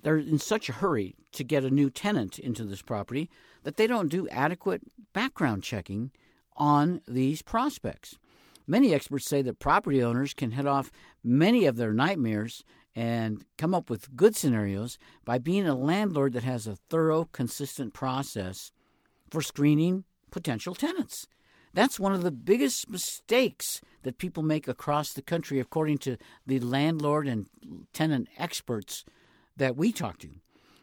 [0.09, 3.28] they're in such a hurry to get a new tenant into this property
[3.64, 4.80] that they don't do adequate
[5.12, 6.11] background checking
[6.56, 8.18] on these prospects.
[8.66, 10.90] Many experts say that property owners can head off
[11.22, 12.64] many of their nightmares
[12.96, 17.92] and come up with good scenarios by being a landlord that has a thorough, consistent
[17.92, 18.72] process
[19.28, 21.26] for screening potential tenants.
[21.74, 26.61] That's one of the biggest mistakes that people make across the country, according to the
[26.61, 27.44] landlord and
[27.92, 29.04] tenant experts
[29.59, 30.30] that we talk to.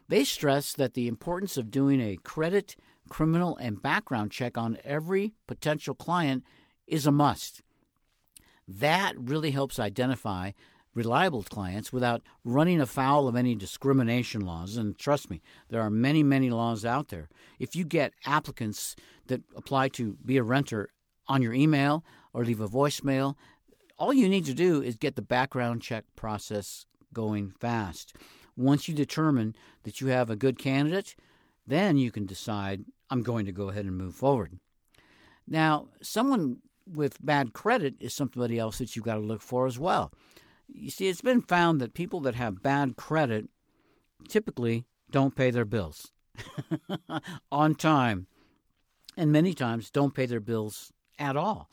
[0.08, 2.76] They stress that the importance of doing a credit,
[3.08, 6.44] criminal, and background check on every potential client
[6.86, 7.62] is a must.
[8.68, 10.52] That really helps identify
[10.94, 14.76] reliable clients without running afoul of any discrimination laws.
[14.76, 17.28] And trust me, there are many, many laws out there.
[17.58, 18.96] If you get applicants
[19.26, 20.88] that apply to be a renter
[21.28, 23.34] on your email or leave a voicemail,
[23.98, 28.14] all you need to do is get the background check process going fast.
[28.56, 31.14] Once you determine that you have a good candidate,
[31.66, 34.58] then you can decide, I'm going to go ahead and move forward.
[35.46, 39.78] Now, someone with bad credit is somebody else that you've got to look for as
[39.78, 40.12] well.
[40.68, 43.48] You see, it's been found that people that have bad credit
[44.28, 46.12] typically don't pay their bills
[47.52, 48.26] on time
[49.16, 51.68] and many times don't pay their bills at all.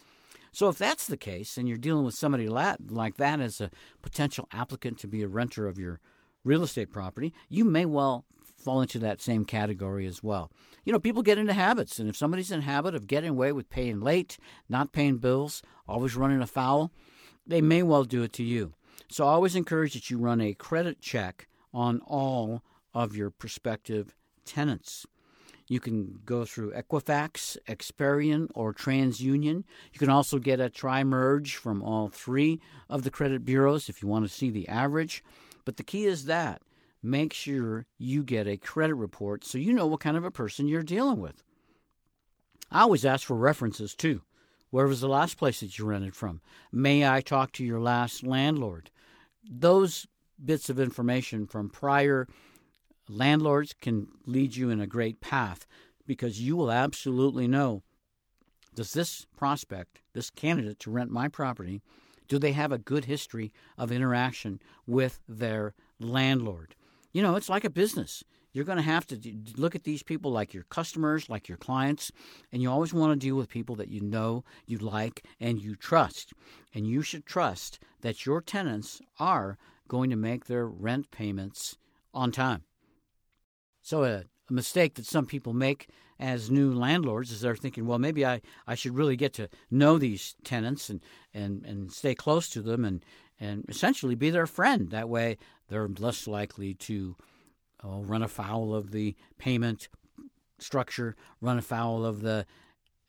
[0.51, 3.71] So, if that's the case and you're dealing with somebody like that as a
[4.03, 5.99] potential applicant to be a renter of your
[6.43, 8.25] real estate property, you may well
[8.57, 10.51] fall into that same category as well.
[10.85, 13.69] You know, people get into habits, and if somebody's in habit of getting away with
[13.69, 14.37] paying late,
[14.69, 16.91] not paying bills, always running afoul,
[17.45, 18.73] they may well do it to you.
[19.09, 22.63] So I always encourage that you run a credit check on all
[22.93, 24.15] of your prospective
[24.45, 25.05] tenants.
[25.67, 29.63] You can go through Equifax, Experian, or TransUnion.
[29.93, 34.01] You can also get a tri merge from all three of the credit bureaus if
[34.01, 35.23] you want to see the average.
[35.65, 36.61] But the key is that
[37.01, 40.67] make sure you get a credit report so you know what kind of a person
[40.67, 41.43] you're dealing with.
[42.71, 44.21] I always ask for references too.
[44.69, 46.41] Where was the last place that you rented from?
[46.71, 48.89] May I talk to your last landlord?
[49.47, 50.07] Those
[50.43, 52.27] bits of information from prior
[53.07, 55.67] landlords can lead you in a great path
[56.07, 57.83] because you will absolutely know
[58.75, 61.81] does this prospect, this candidate to rent my property,
[62.33, 66.73] do they have a good history of interaction with their landlord?
[67.11, 68.23] You know, it's like a business.
[68.51, 69.19] You're going to have to
[69.55, 72.11] look at these people like your customers, like your clients,
[72.51, 75.75] and you always want to deal with people that you know, you like, and you
[75.75, 76.33] trust.
[76.73, 81.77] And you should trust that your tenants are going to make their rent payments
[82.15, 82.63] on time.
[83.83, 85.87] So, a, a mistake that some people make
[86.19, 89.97] as new landlords is they're thinking, well, maybe I, I should really get to know
[89.97, 91.01] these tenants and,
[91.33, 93.03] and, and stay close to them and,
[93.39, 94.89] and essentially be their friend.
[94.91, 95.37] That way,
[95.69, 97.15] they're less likely to
[97.83, 99.89] oh, run afoul of the payment
[100.59, 102.45] structure, run afoul of the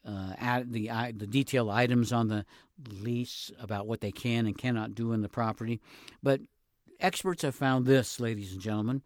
[0.07, 2.45] uh, the the detailed items on the
[2.91, 5.80] lease about what they can and cannot do in the property.
[6.22, 6.43] But
[7.01, 9.01] experts have found this, ladies and gentlemen,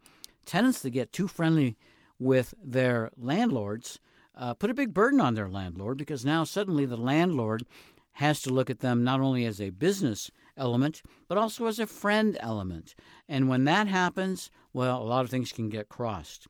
[0.45, 1.77] tenants that get too friendly
[2.19, 3.99] with their landlords
[4.35, 7.65] uh, put a big burden on their landlord because now suddenly the landlord
[8.13, 11.87] has to look at them not only as a business element, but also as a
[11.87, 12.95] friend element.
[13.27, 16.47] And when that happens, well, a lot of things can get crossed.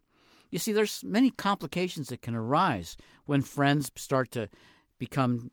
[0.49, 4.49] You see, there's many complications that can arise when friends start to
[4.97, 5.51] become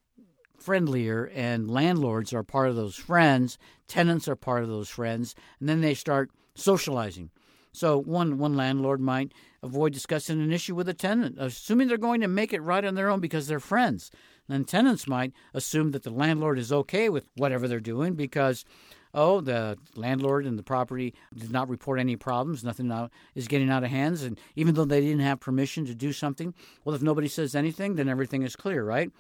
[0.59, 3.59] friendlier and landlords are part of those friends,
[3.89, 7.31] tenants are part of those friends, and then they start socializing.
[7.77, 12.23] So one one landlord might avoid discussing an issue with a tenant, assuming they're going
[12.23, 14.11] to make it right on their own because they're friends.
[14.49, 18.65] Then tenants might assume that the landlord is okay with whatever they're doing because,
[19.13, 22.91] oh, the landlord and the property did not report any problems, nothing
[23.35, 26.55] is getting out of hands, and even though they didn't have permission to do something,
[26.83, 29.11] well, if nobody says anything, then everything is clear, right?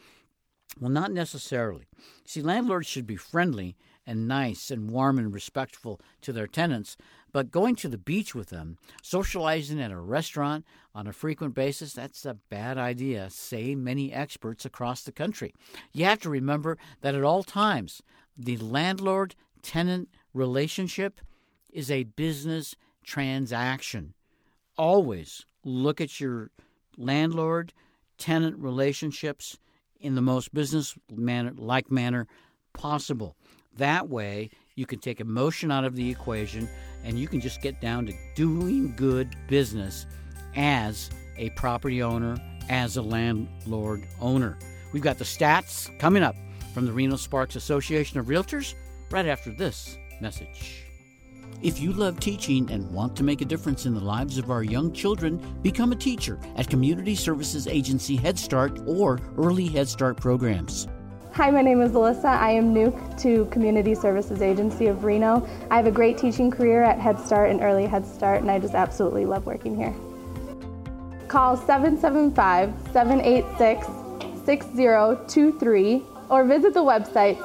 [0.80, 1.88] Well, not necessarily.
[2.24, 3.76] See, landlords should be friendly
[4.06, 6.96] and nice and warm and respectful to their tenants,
[7.36, 10.64] but going to the beach with them, socializing at a restaurant
[10.94, 15.52] on a frequent basis, that's a bad idea, say many experts across the country.
[15.92, 18.00] You have to remember that at all times,
[18.38, 21.20] the landlord tenant relationship
[21.68, 22.74] is a business
[23.04, 24.14] transaction.
[24.78, 26.50] Always look at your
[26.96, 27.74] landlord
[28.16, 29.58] tenant relationships
[30.00, 32.28] in the most business manner like manner
[32.72, 33.36] possible.
[33.76, 36.68] That way, You can take emotion out of the equation
[37.06, 40.06] and you can just get down to doing good business
[40.56, 42.36] as a property owner,
[42.68, 44.58] as a landlord owner.
[44.92, 46.34] We've got the stats coming up
[46.74, 48.74] from the Reno Sparks Association of Realtors
[49.10, 50.82] right after this message.
[51.62, 54.62] If you love teaching and want to make a difference in the lives of our
[54.62, 60.18] young children, become a teacher at Community Services Agency Head Start or Early Head Start
[60.18, 60.86] programs.
[61.36, 62.24] Hi, my name is Alyssa.
[62.24, 65.46] I am new to Community Services Agency of Reno.
[65.70, 68.58] I have a great teaching career at Head Start and Early Head Start, and I
[68.58, 69.94] just absolutely love working here.
[71.28, 73.86] Call 775 786
[74.46, 77.36] 6023 or visit the website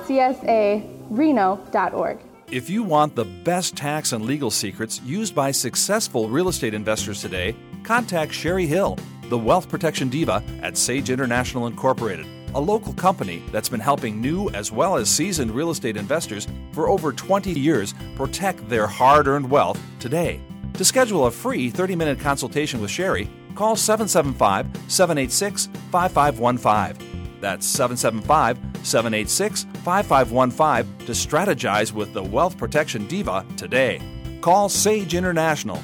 [1.12, 2.20] csareno.org.
[2.50, 7.20] If you want the best tax and legal secrets used by successful real estate investors
[7.20, 13.44] today, contact Sherry Hill, the wealth protection diva at Sage International Incorporated, a local company
[13.52, 17.94] that's been helping new as well as seasoned real estate investors for over 20 years
[18.16, 20.40] protect their hard earned wealth today.
[20.74, 27.40] To schedule a free 30 minute consultation with Sherry, call 775 786 5515.
[27.42, 34.02] That's 775 786 5515 to strategize with the Wealth Protection Diva today.
[34.42, 35.82] Call Sage International.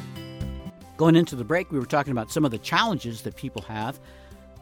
[0.97, 3.99] Going into the break, we were talking about some of the challenges that people have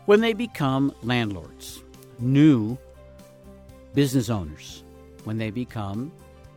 [0.05, 1.81] when they become landlords,
[2.19, 2.77] new
[3.93, 4.83] business owners,
[5.23, 6.11] when they become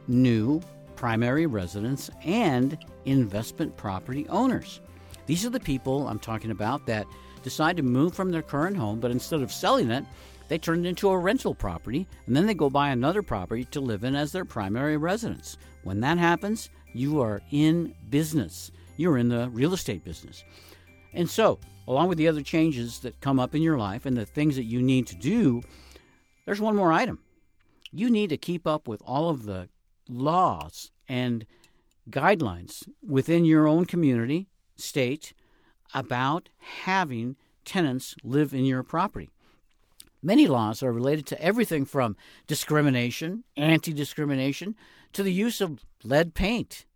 [0.06, 0.60] new
[0.96, 4.80] primary residents and investment property owners.
[5.26, 7.06] These are the people I'm talking about that
[7.42, 10.04] decide to move from their current home, but instead of selling it,
[10.48, 13.80] they turn it into a rental property and then they go buy another property to
[13.80, 15.58] live in as their primary residence.
[15.84, 18.72] When that happens, you are in business.
[18.96, 20.42] You're in the real estate business.
[21.12, 24.26] And so, along with the other changes that come up in your life and the
[24.26, 25.62] things that you need to do,
[26.44, 27.20] there's one more item.
[27.92, 29.68] You need to keep up with all of the
[30.08, 31.46] laws and
[32.10, 35.32] guidelines within your own community, state,
[35.94, 36.48] about
[36.84, 39.30] having tenants live in your property.
[40.22, 44.74] Many laws are related to everything from discrimination, anti discrimination,
[45.12, 46.86] to the use of lead paint.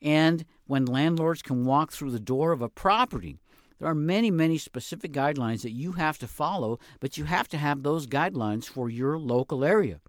[0.00, 3.38] And when landlords can walk through the door of a property,
[3.80, 7.56] there are many, many specific guidelines that you have to follow, but you have to
[7.56, 10.00] have those guidelines for your local area.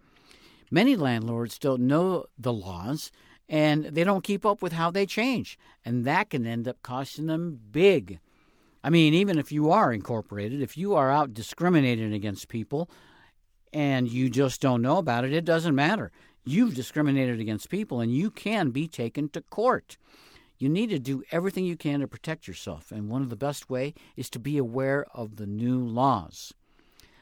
[0.69, 3.11] Many landlords don't know the laws
[3.47, 7.25] and they don't keep up with how they change, and that can end up costing
[7.25, 8.19] them big.
[8.81, 12.89] I mean, even if you are incorporated, if you are out discriminating against people
[13.73, 16.11] and you just don't know about it, it doesn't matter.
[16.45, 19.97] You've discriminated against people and you can be taken to court.
[20.61, 23.69] You need to do everything you can to protect yourself, and one of the best
[23.69, 26.53] way is to be aware of the new laws.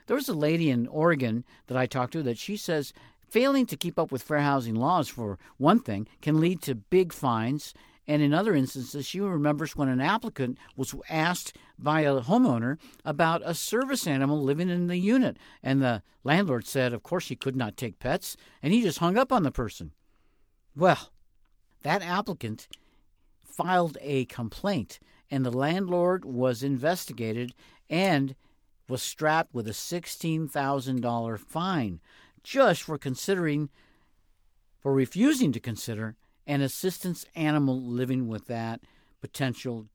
[0.07, 2.93] There was a lady in Oregon that I talked to that she says
[3.29, 7.13] failing to keep up with fair housing laws for one thing can lead to big
[7.13, 7.73] fines
[8.09, 13.43] and in other instances, she remembers when an applicant was asked by a homeowner about
[13.45, 15.37] a service animal living in the unit.
[15.61, 19.15] And the landlord said, of course, he could not take pets, and he just hung
[19.15, 19.91] up on the person.
[20.75, 21.11] Well,
[21.83, 22.67] that applicant
[23.49, 27.53] filed a complaint, and the landlord was investigated
[27.89, 28.35] and
[28.87, 31.99] was strapped with a $16,000 fine
[32.43, 33.69] just for considering,
[34.79, 36.15] for refusing to consider
[36.47, 38.81] an assistance animal living with that
[39.21, 39.87] potential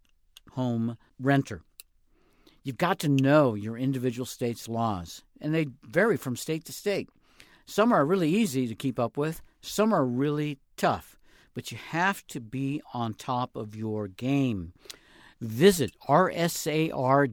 [0.53, 1.63] home renter.
[2.63, 7.09] You've got to know your individual state's laws, and they vary from state to state.
[7.67, 11.19] Some are really easy to keep up with, some are really tough,
[11.55, 14.73] but you have to be on top of your game.
[15.41, 17.31] Visit rsar.net.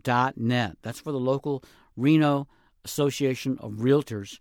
[0.82, 1.64] That's for the local
[1.98, 2.48] Reno
[2.86, 4.40] Association of Realtors.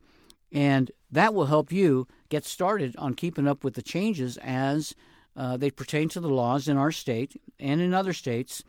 [0.53, 4.95] And that will help you get started on keeping up with the changes as
[5.37, 8.65] uh, they pertain to the laws in our state and in other states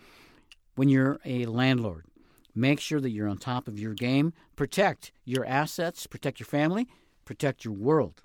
[0.75, 2.05] when you're a landlord.
[2.53, 4.33] Make sure that you're on top of your game.
[4.55, 6.87] Protect your assets, protect your family,
[7.25, 8.21] protect your world.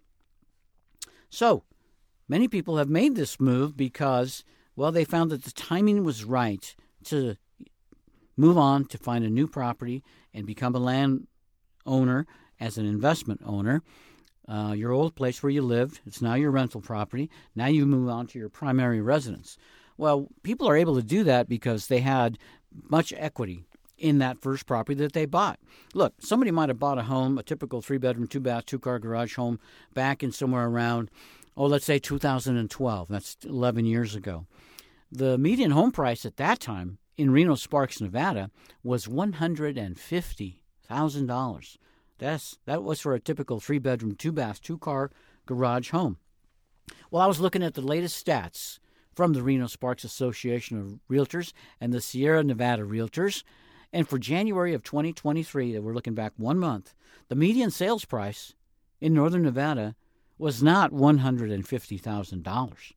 [1.30, 1.64] So,
[2.28, 6.74] many people have made this move because, well, they found that the timing was right
[7.04, 7.36] to
[8.36, 10.02] move on to find a new property
[10.34, 12.26] and become a landowner
[12.60, 13.82] as an investment owner.
[14.48, 17.30] Uh, your old place where you lived, it's now your rental property.
[17.54, 19.58] Now you move on to your primary residence.
[19.98, 22.38] Well, people are able to do that because they had
[22.88, 23.64] much equity
[23.98, 25.58] in that first property that they bought.
[25.94, 28.98] Look, somebody might have bought a home, a typical three bedroom, two bath, two car
[28.98, 29.58] garage home
[29.94, 31.10] back in somewhere around,
[31.56, 33.08] oh, let's say 2012.
[33.08, 34.46] That's 11 years ago.
[35.10, 38.50] The median home price at that time in Reno Sparks, Nevada
[38.82, 41.76] was $150,000.
[42.18, 45.10] That's that was for a typical three bedroom, two bath, two car
[45.44, 46.16] garage home.
[47.10, 48.78] Well, I was looking at the latest stats
[49.14, 53.42] from the Reno Sparks Association of Realtors and the Sierra Nevada Realtors.
[53.92, 56.94] And for January of 2023, that we're looking back one month,
[57.28, 58.54] the median sales price
[59.00, 59.94] in Northern Nevada
[60.38, 62.92] was not $150,000.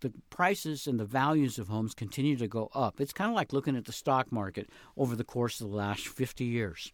[0.00, 3.00] the prices and the values of homes continue to go up.
[3.00, 6.08] It's kind of like looking at the stock market over the course of the last
[6.08, 6.92] 50 years.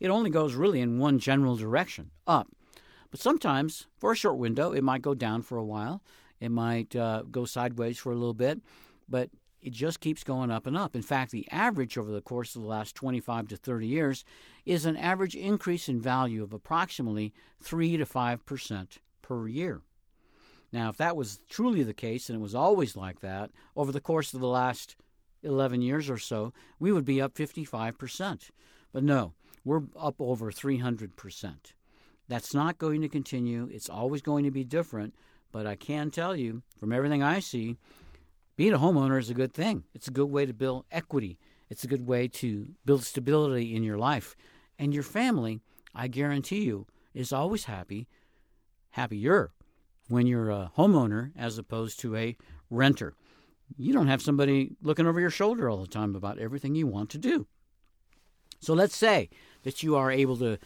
[0.00, 2.48] It only goes really in one general direction, up.
[3.10, 6.02] But sometimes, for a short window, it might go down for a while.
[6.40, 8.60] It might uh, go sideways for a little bit,
[9.08, 9.30] but
[9.64, 10.94] it just keeps going up and up.
[10.94, 14.24] In fact, the average over the course of the last 25 to 30 years
[14.66, 19.80] is an average increase in value of approximately 3 to 5% per year.
[20.70, 24.02] Now, if that was truly the case, and it was always like that, over the
[24.02, 24.96] course of the last
[25.42, 28.50] 11 years or so, we would be up 55%.
[28.92, 29.32] But no,
[29.64, 31.54] we're up over 300%.
[32.28, 33.68] That's not going to continue.
[33.72, 35.14] It's always going to be different.
[35.52, 37.76] But I can tell you, from everything I see,
[38.56, 39.84] being a homeowner is a good thing.
[39.94, 41.38] It's a good way to build equity.
[41.68, 44.36] It's a good way to build stability in your life.
[44.78, 45.60] And your family,
[45.94, 48.08] I guarantee you, is always happy,
[48.90, 49.52] happier
[50.08, 52.36] when you're a homeowner as opposed to a
[52.70, 53.14] renter.
[53.76, 57.10] You don't have somebody looking over your shoulder all the time about everything you want
[57.10, 57.46] to do.
[58.60, 59.30] So let's say
[59.62, 60.58] that you are able to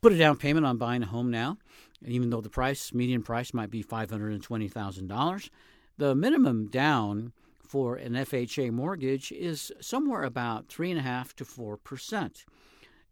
[0.00, 1.58] put a down payment on buying a home now,
[2.04, 5.50] even though the price, median price, might be $520,000.
[5.98, 7.32] The minimum down
[7.66, 12.44] for an FHA mortgage is somewhere about 3.5 to 4%.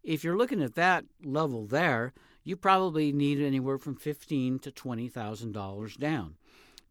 [0.03, 2.13] If you're looking at that level there,
[2.43, 6.35] you probably need anywhere from fifteen to twenty thousand dollars down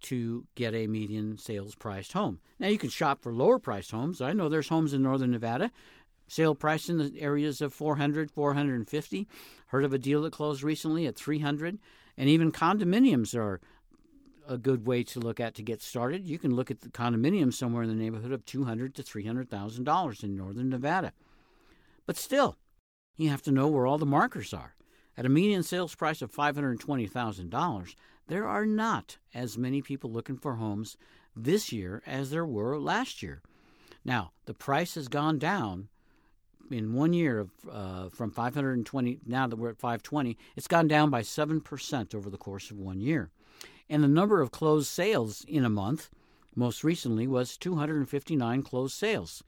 [0.02, 2.40] to get a median sales priced home.
[2.58, 4.20] Now you can shop for lower priced homes.
[4.20, 5.70] I know there's homes in northern Nevada
[6.26, 9.28] sale price in the areas of 400 450
[9.66, 11.78] heard of a deal that closed recently at 300
[12.16, 13.60] and even condominiums are
[14.48, 17.52] a good way to look at to get started you can look at the condominium
[17.52, 21.12] somewhere in the neighborhood of 200 to 300 thousand dollars in northern nevada.
[22.06, 22.56] But still
[23.16, 24.74] you have to know where all the markers are.
[25.16, 27.94] At a median sales price of $520,000,
[28.26, 30.96] there are not as many people looking for homes
[31.36, 33.40] this year as there were last year.
[34.04, 35.88] Now, the price has gone down
[36.70, 41.10] in one year of, uh, from 520 now that we're at 520 it's gone down
[41.10, 43.30] by 7% over the course of one year
[43.88, 46.10] and the number of closed sales in a month
[46.54, 49.42] most recently was 259 closed sales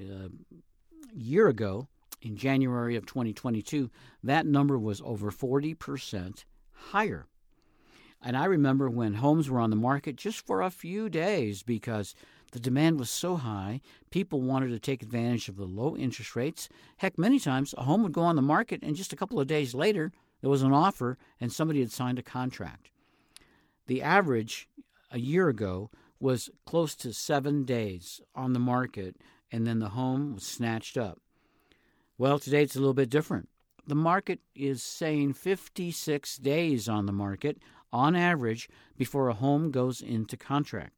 [0.00, 0.28] uh,
[1.14, 1.88] a year ago
[2.22, 3.90] in January of 2022,
[4.22, 7.26] that number was over 40% higher.
[8.20, 12.14] And I remember when homes were on the market just for a few days because
[12.50, 13.80] the demand was so high,
[14.10, 16.68] people wanted to take advantage of the low interest rates.
[16.96, 19.46] Heck, many times a home would go on the market, and just a couple of
[19.46, 20.10] days later,
[20.40, 22.90] there was an offer and somebody had signed a contract.
[23.88, 24.68] The average
[25.10, 29.16] a year ago was close to seven days on the market,
[29.50, 31.18] and then the home was snatched up.
[32.18, 33.48] Well, today it's a little bit different.
[33.86, 37.58] The market is saying 56 days on the market
[37.90, 38.68] on average
[38.98, 40.92] before a home goes into contract.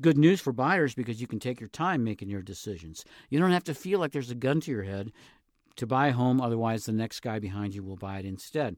[0.00, 3.04] Good news for buyers because you can take your time making your decisions.
[3.30, 5.12] You don't have to feel like there's a gun to your head
[5.76, 8.76] to buy a home, otherwise, the next guy behind you will buy it instead.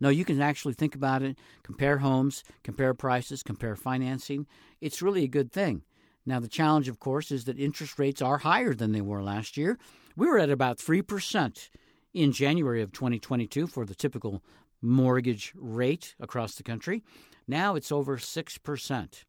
[0.00, 4.46] No, you can actually think about it, compare homes, compare prices, compare financing.
[4.80, 5.82] It's really a good thing.
[6.26, 9.56] Now, the challenge, of course, is that interest rates are higher than they were last
[9.56, 9.78] year.
[10.16, 11.68] We were at about 3%
[12.14, 14.42] in January of 2022 for the typical
[14.80, 17.02] mortgage rate across the country.
[17.46, 19.24] Now it's over 6%.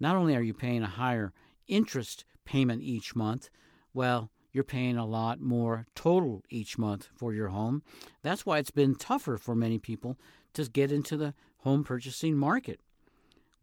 [0.00, 1.32] Not only are you paying a higher
[1.68, 3.50] interest payment each month,
[3.94, 7.82] well, you're paying a lot more total each month for your home.
[8.22, 10.18] That's why it's been tougher for many people
[10.54, 12.80] to get into the home purchasing market.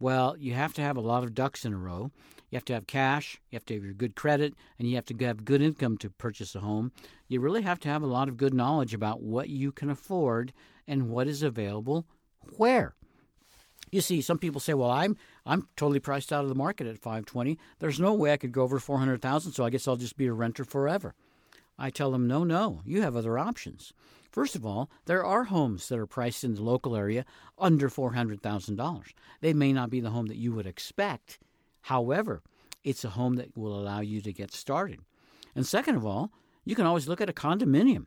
[0.00, 2.10] Well, you have to have a lot of ducks in a row.
[2.50, 5.04] You have to have cash, you have to have your good credit, and you have
[5.06, 6.90] to have good income to purchase a home.
[7.28, 10.52] You really have to have a lot of good knowledge about what you can afford
[10.88, 12.06] and what is available
[12.56, 12.94] where.
[13.90, 16.98] You see, some people say, "Well, I'm I'm totally priced out of the market at
[16.98, 17.58] 520.
[17.78, 20.32] There's no way I could go over 400,000, so I guess I'll just be a
[20.32, 21.14] renter forever."
[21.78, 22.82] I tell them, "No, no.
[22.84, 23.92] You have other options.
[24.30, 27.24] First of all, there are homes that are priced in the local area
[27.58, 29.12] under $400,000.
[29.40, 31.40] They may not be the home that you would expect,
[31.82, 32.42] However,
[32.84, 35.00] it's a home that will allow you to get started.
[35.54, 36.32] And second of all,
[36.64, 38.06] you can always look at a condominium.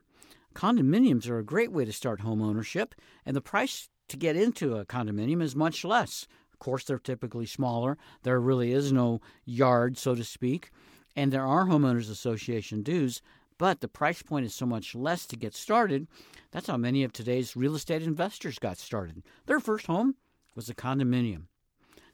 [0.56, 2.94] Condominiums are a great way to start home ownership,
[3.26, 6.28] and the price to get into a condominium is much less.
[6.52, 7.98] Of course, they're typically smaller.
[8.22, 10.70] There really is no yard, so to speak,
[11.16, 13.24] and there are homeowners association dues,
[13.58, 16.08] but the price point is so much less to get started.
[16.52, 19.24] That's how many of today's real estate investors got started.
[19.48, 20.14] Their first home
[20.56, 21.48] was a condominium.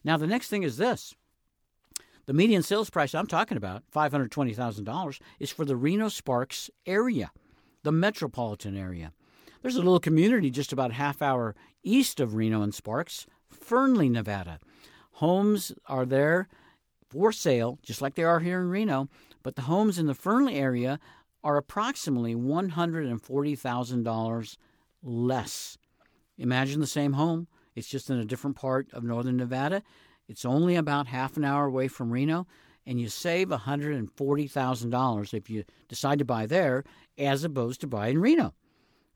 [0.06, 1.14] Now, the next thing is this
[2.28, 7.32] the median sales price I'm talking about, $520,000, is for the Reno Sparks area,
[7.84, 9.12] the metropolitan area.
[9.62, 11.53] There's a little community just about half hour
[11.84, 14.57] east of Reno and Sparks, Fernley, Nevada.
[15.14, 16.47] Homes are there
[17.10, 19.10] for sale, just like they are here in Reno,
[19.43, 20.97] but the homes in the Fernley area
[21.43, 24.57] are approximately $140,000
[25.03, 25.78] less.
[26.38, 29.84] Imagine the same home, it's just in a different part of northern Nevada.
[30.28, 32.47] It's only about half an hour away from Reno,
[32.86, 36.86] and you save $140,000 if you decide to buy there
[37.18, 38.53] as opposed to buy in Reno.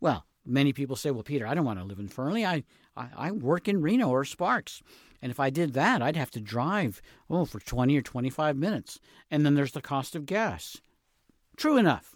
[0.01, 2.45] Well, many people say, well, Peter, I don't want to live in Fernley.
[2.45, 2.63] I,
[2.95, 4.81] I, I, work in Reno or Sparks.
[5.21, 8.99] And if I did that, I'd have to drive, oh, for 20 or 25 minutes.
[9.31, 10.81] And then there's the cost of gas.
[11.55, 12.15] True enough.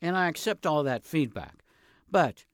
[0.00, 1.64] And I accept all that feedback.
[2.10, 2.44] But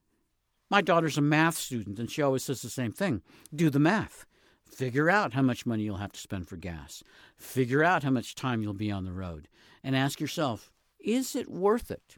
[0.70, 3.22] my daughter's a math student, and she always says the same thing
[3.54, 4.24] do the math.
[4.64, 7.02] Figure out how much money you'll have to spend for gas.
[7.36, 9.48] Figure out how much time you'll be on the road.
[9.84, 12.16] And ask yourself, is it worth it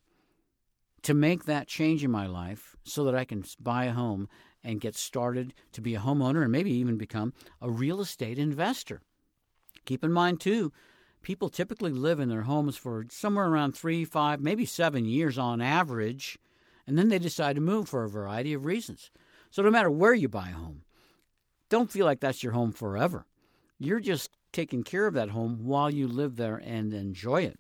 [1.04, 4.28] to make that change in my life so that I can buy a home
[4.62, 9.00] and get started to be a homeowner and maybe even become a real estate investor?
[9.84, 10.72] Keep in mind, too,
[11.22, 15.60] people typically live in their homes for somewhere around three, five, maybe seven years on
[15.60, 16.38] average,
[16.86, 19.10] and then they decide to move for a variety of reasons.
[19.50, 20.82] So, no matter where you buy a home,
[21.68, 23.26] don't feel like that's your home forever.
[23.78, 27.58] You're just taking care of that home while you live there and enjoy it.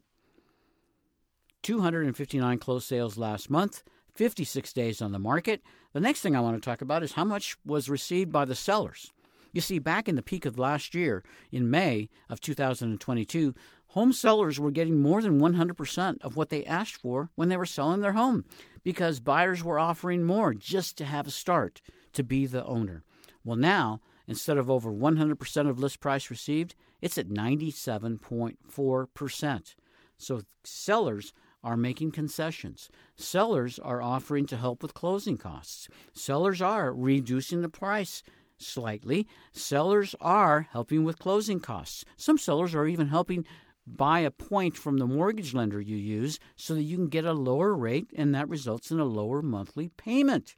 [1.64, 3.82] 259 closed sales last month,
[4.14, 5.62] 56 days on the market.
[5.94, 8.54] The next thing I want to talk about is how much was received by the
[8.54, 9.10] sellers.
[9.52, 13.54] You see, back in the peak of last year, in May of 2022,
[13.88, 17.64] home sellers were getting more than 100% of what they asked for when they were
[17.64, 18.44] selling their home
[18.82, 21.80] because buyers were offering more just to have a start
[22.12, 23.04] to be the owner.
[23.42, 29.74] Well, now, instead of over 100% of list price received, it's at 97.4%.
[30.16, 31.32] So sellers
[31.64, 32.90] are making concessions.
[33.16, 35.88] Sellers are offering to help with closing costs.
[36.12, 38.22] Sellers are reducing the price
[38.58, 39.26] slightly.
[39.52, 42.04] Sellers are helping with closing costs.
[42.16, 43.44] Some sellers are even helping
[43.86, 47.32] buy a point from the mortgage lender you use so that you can get a
[47.32, 50.56] lower rate and that results in a lower monthly payment.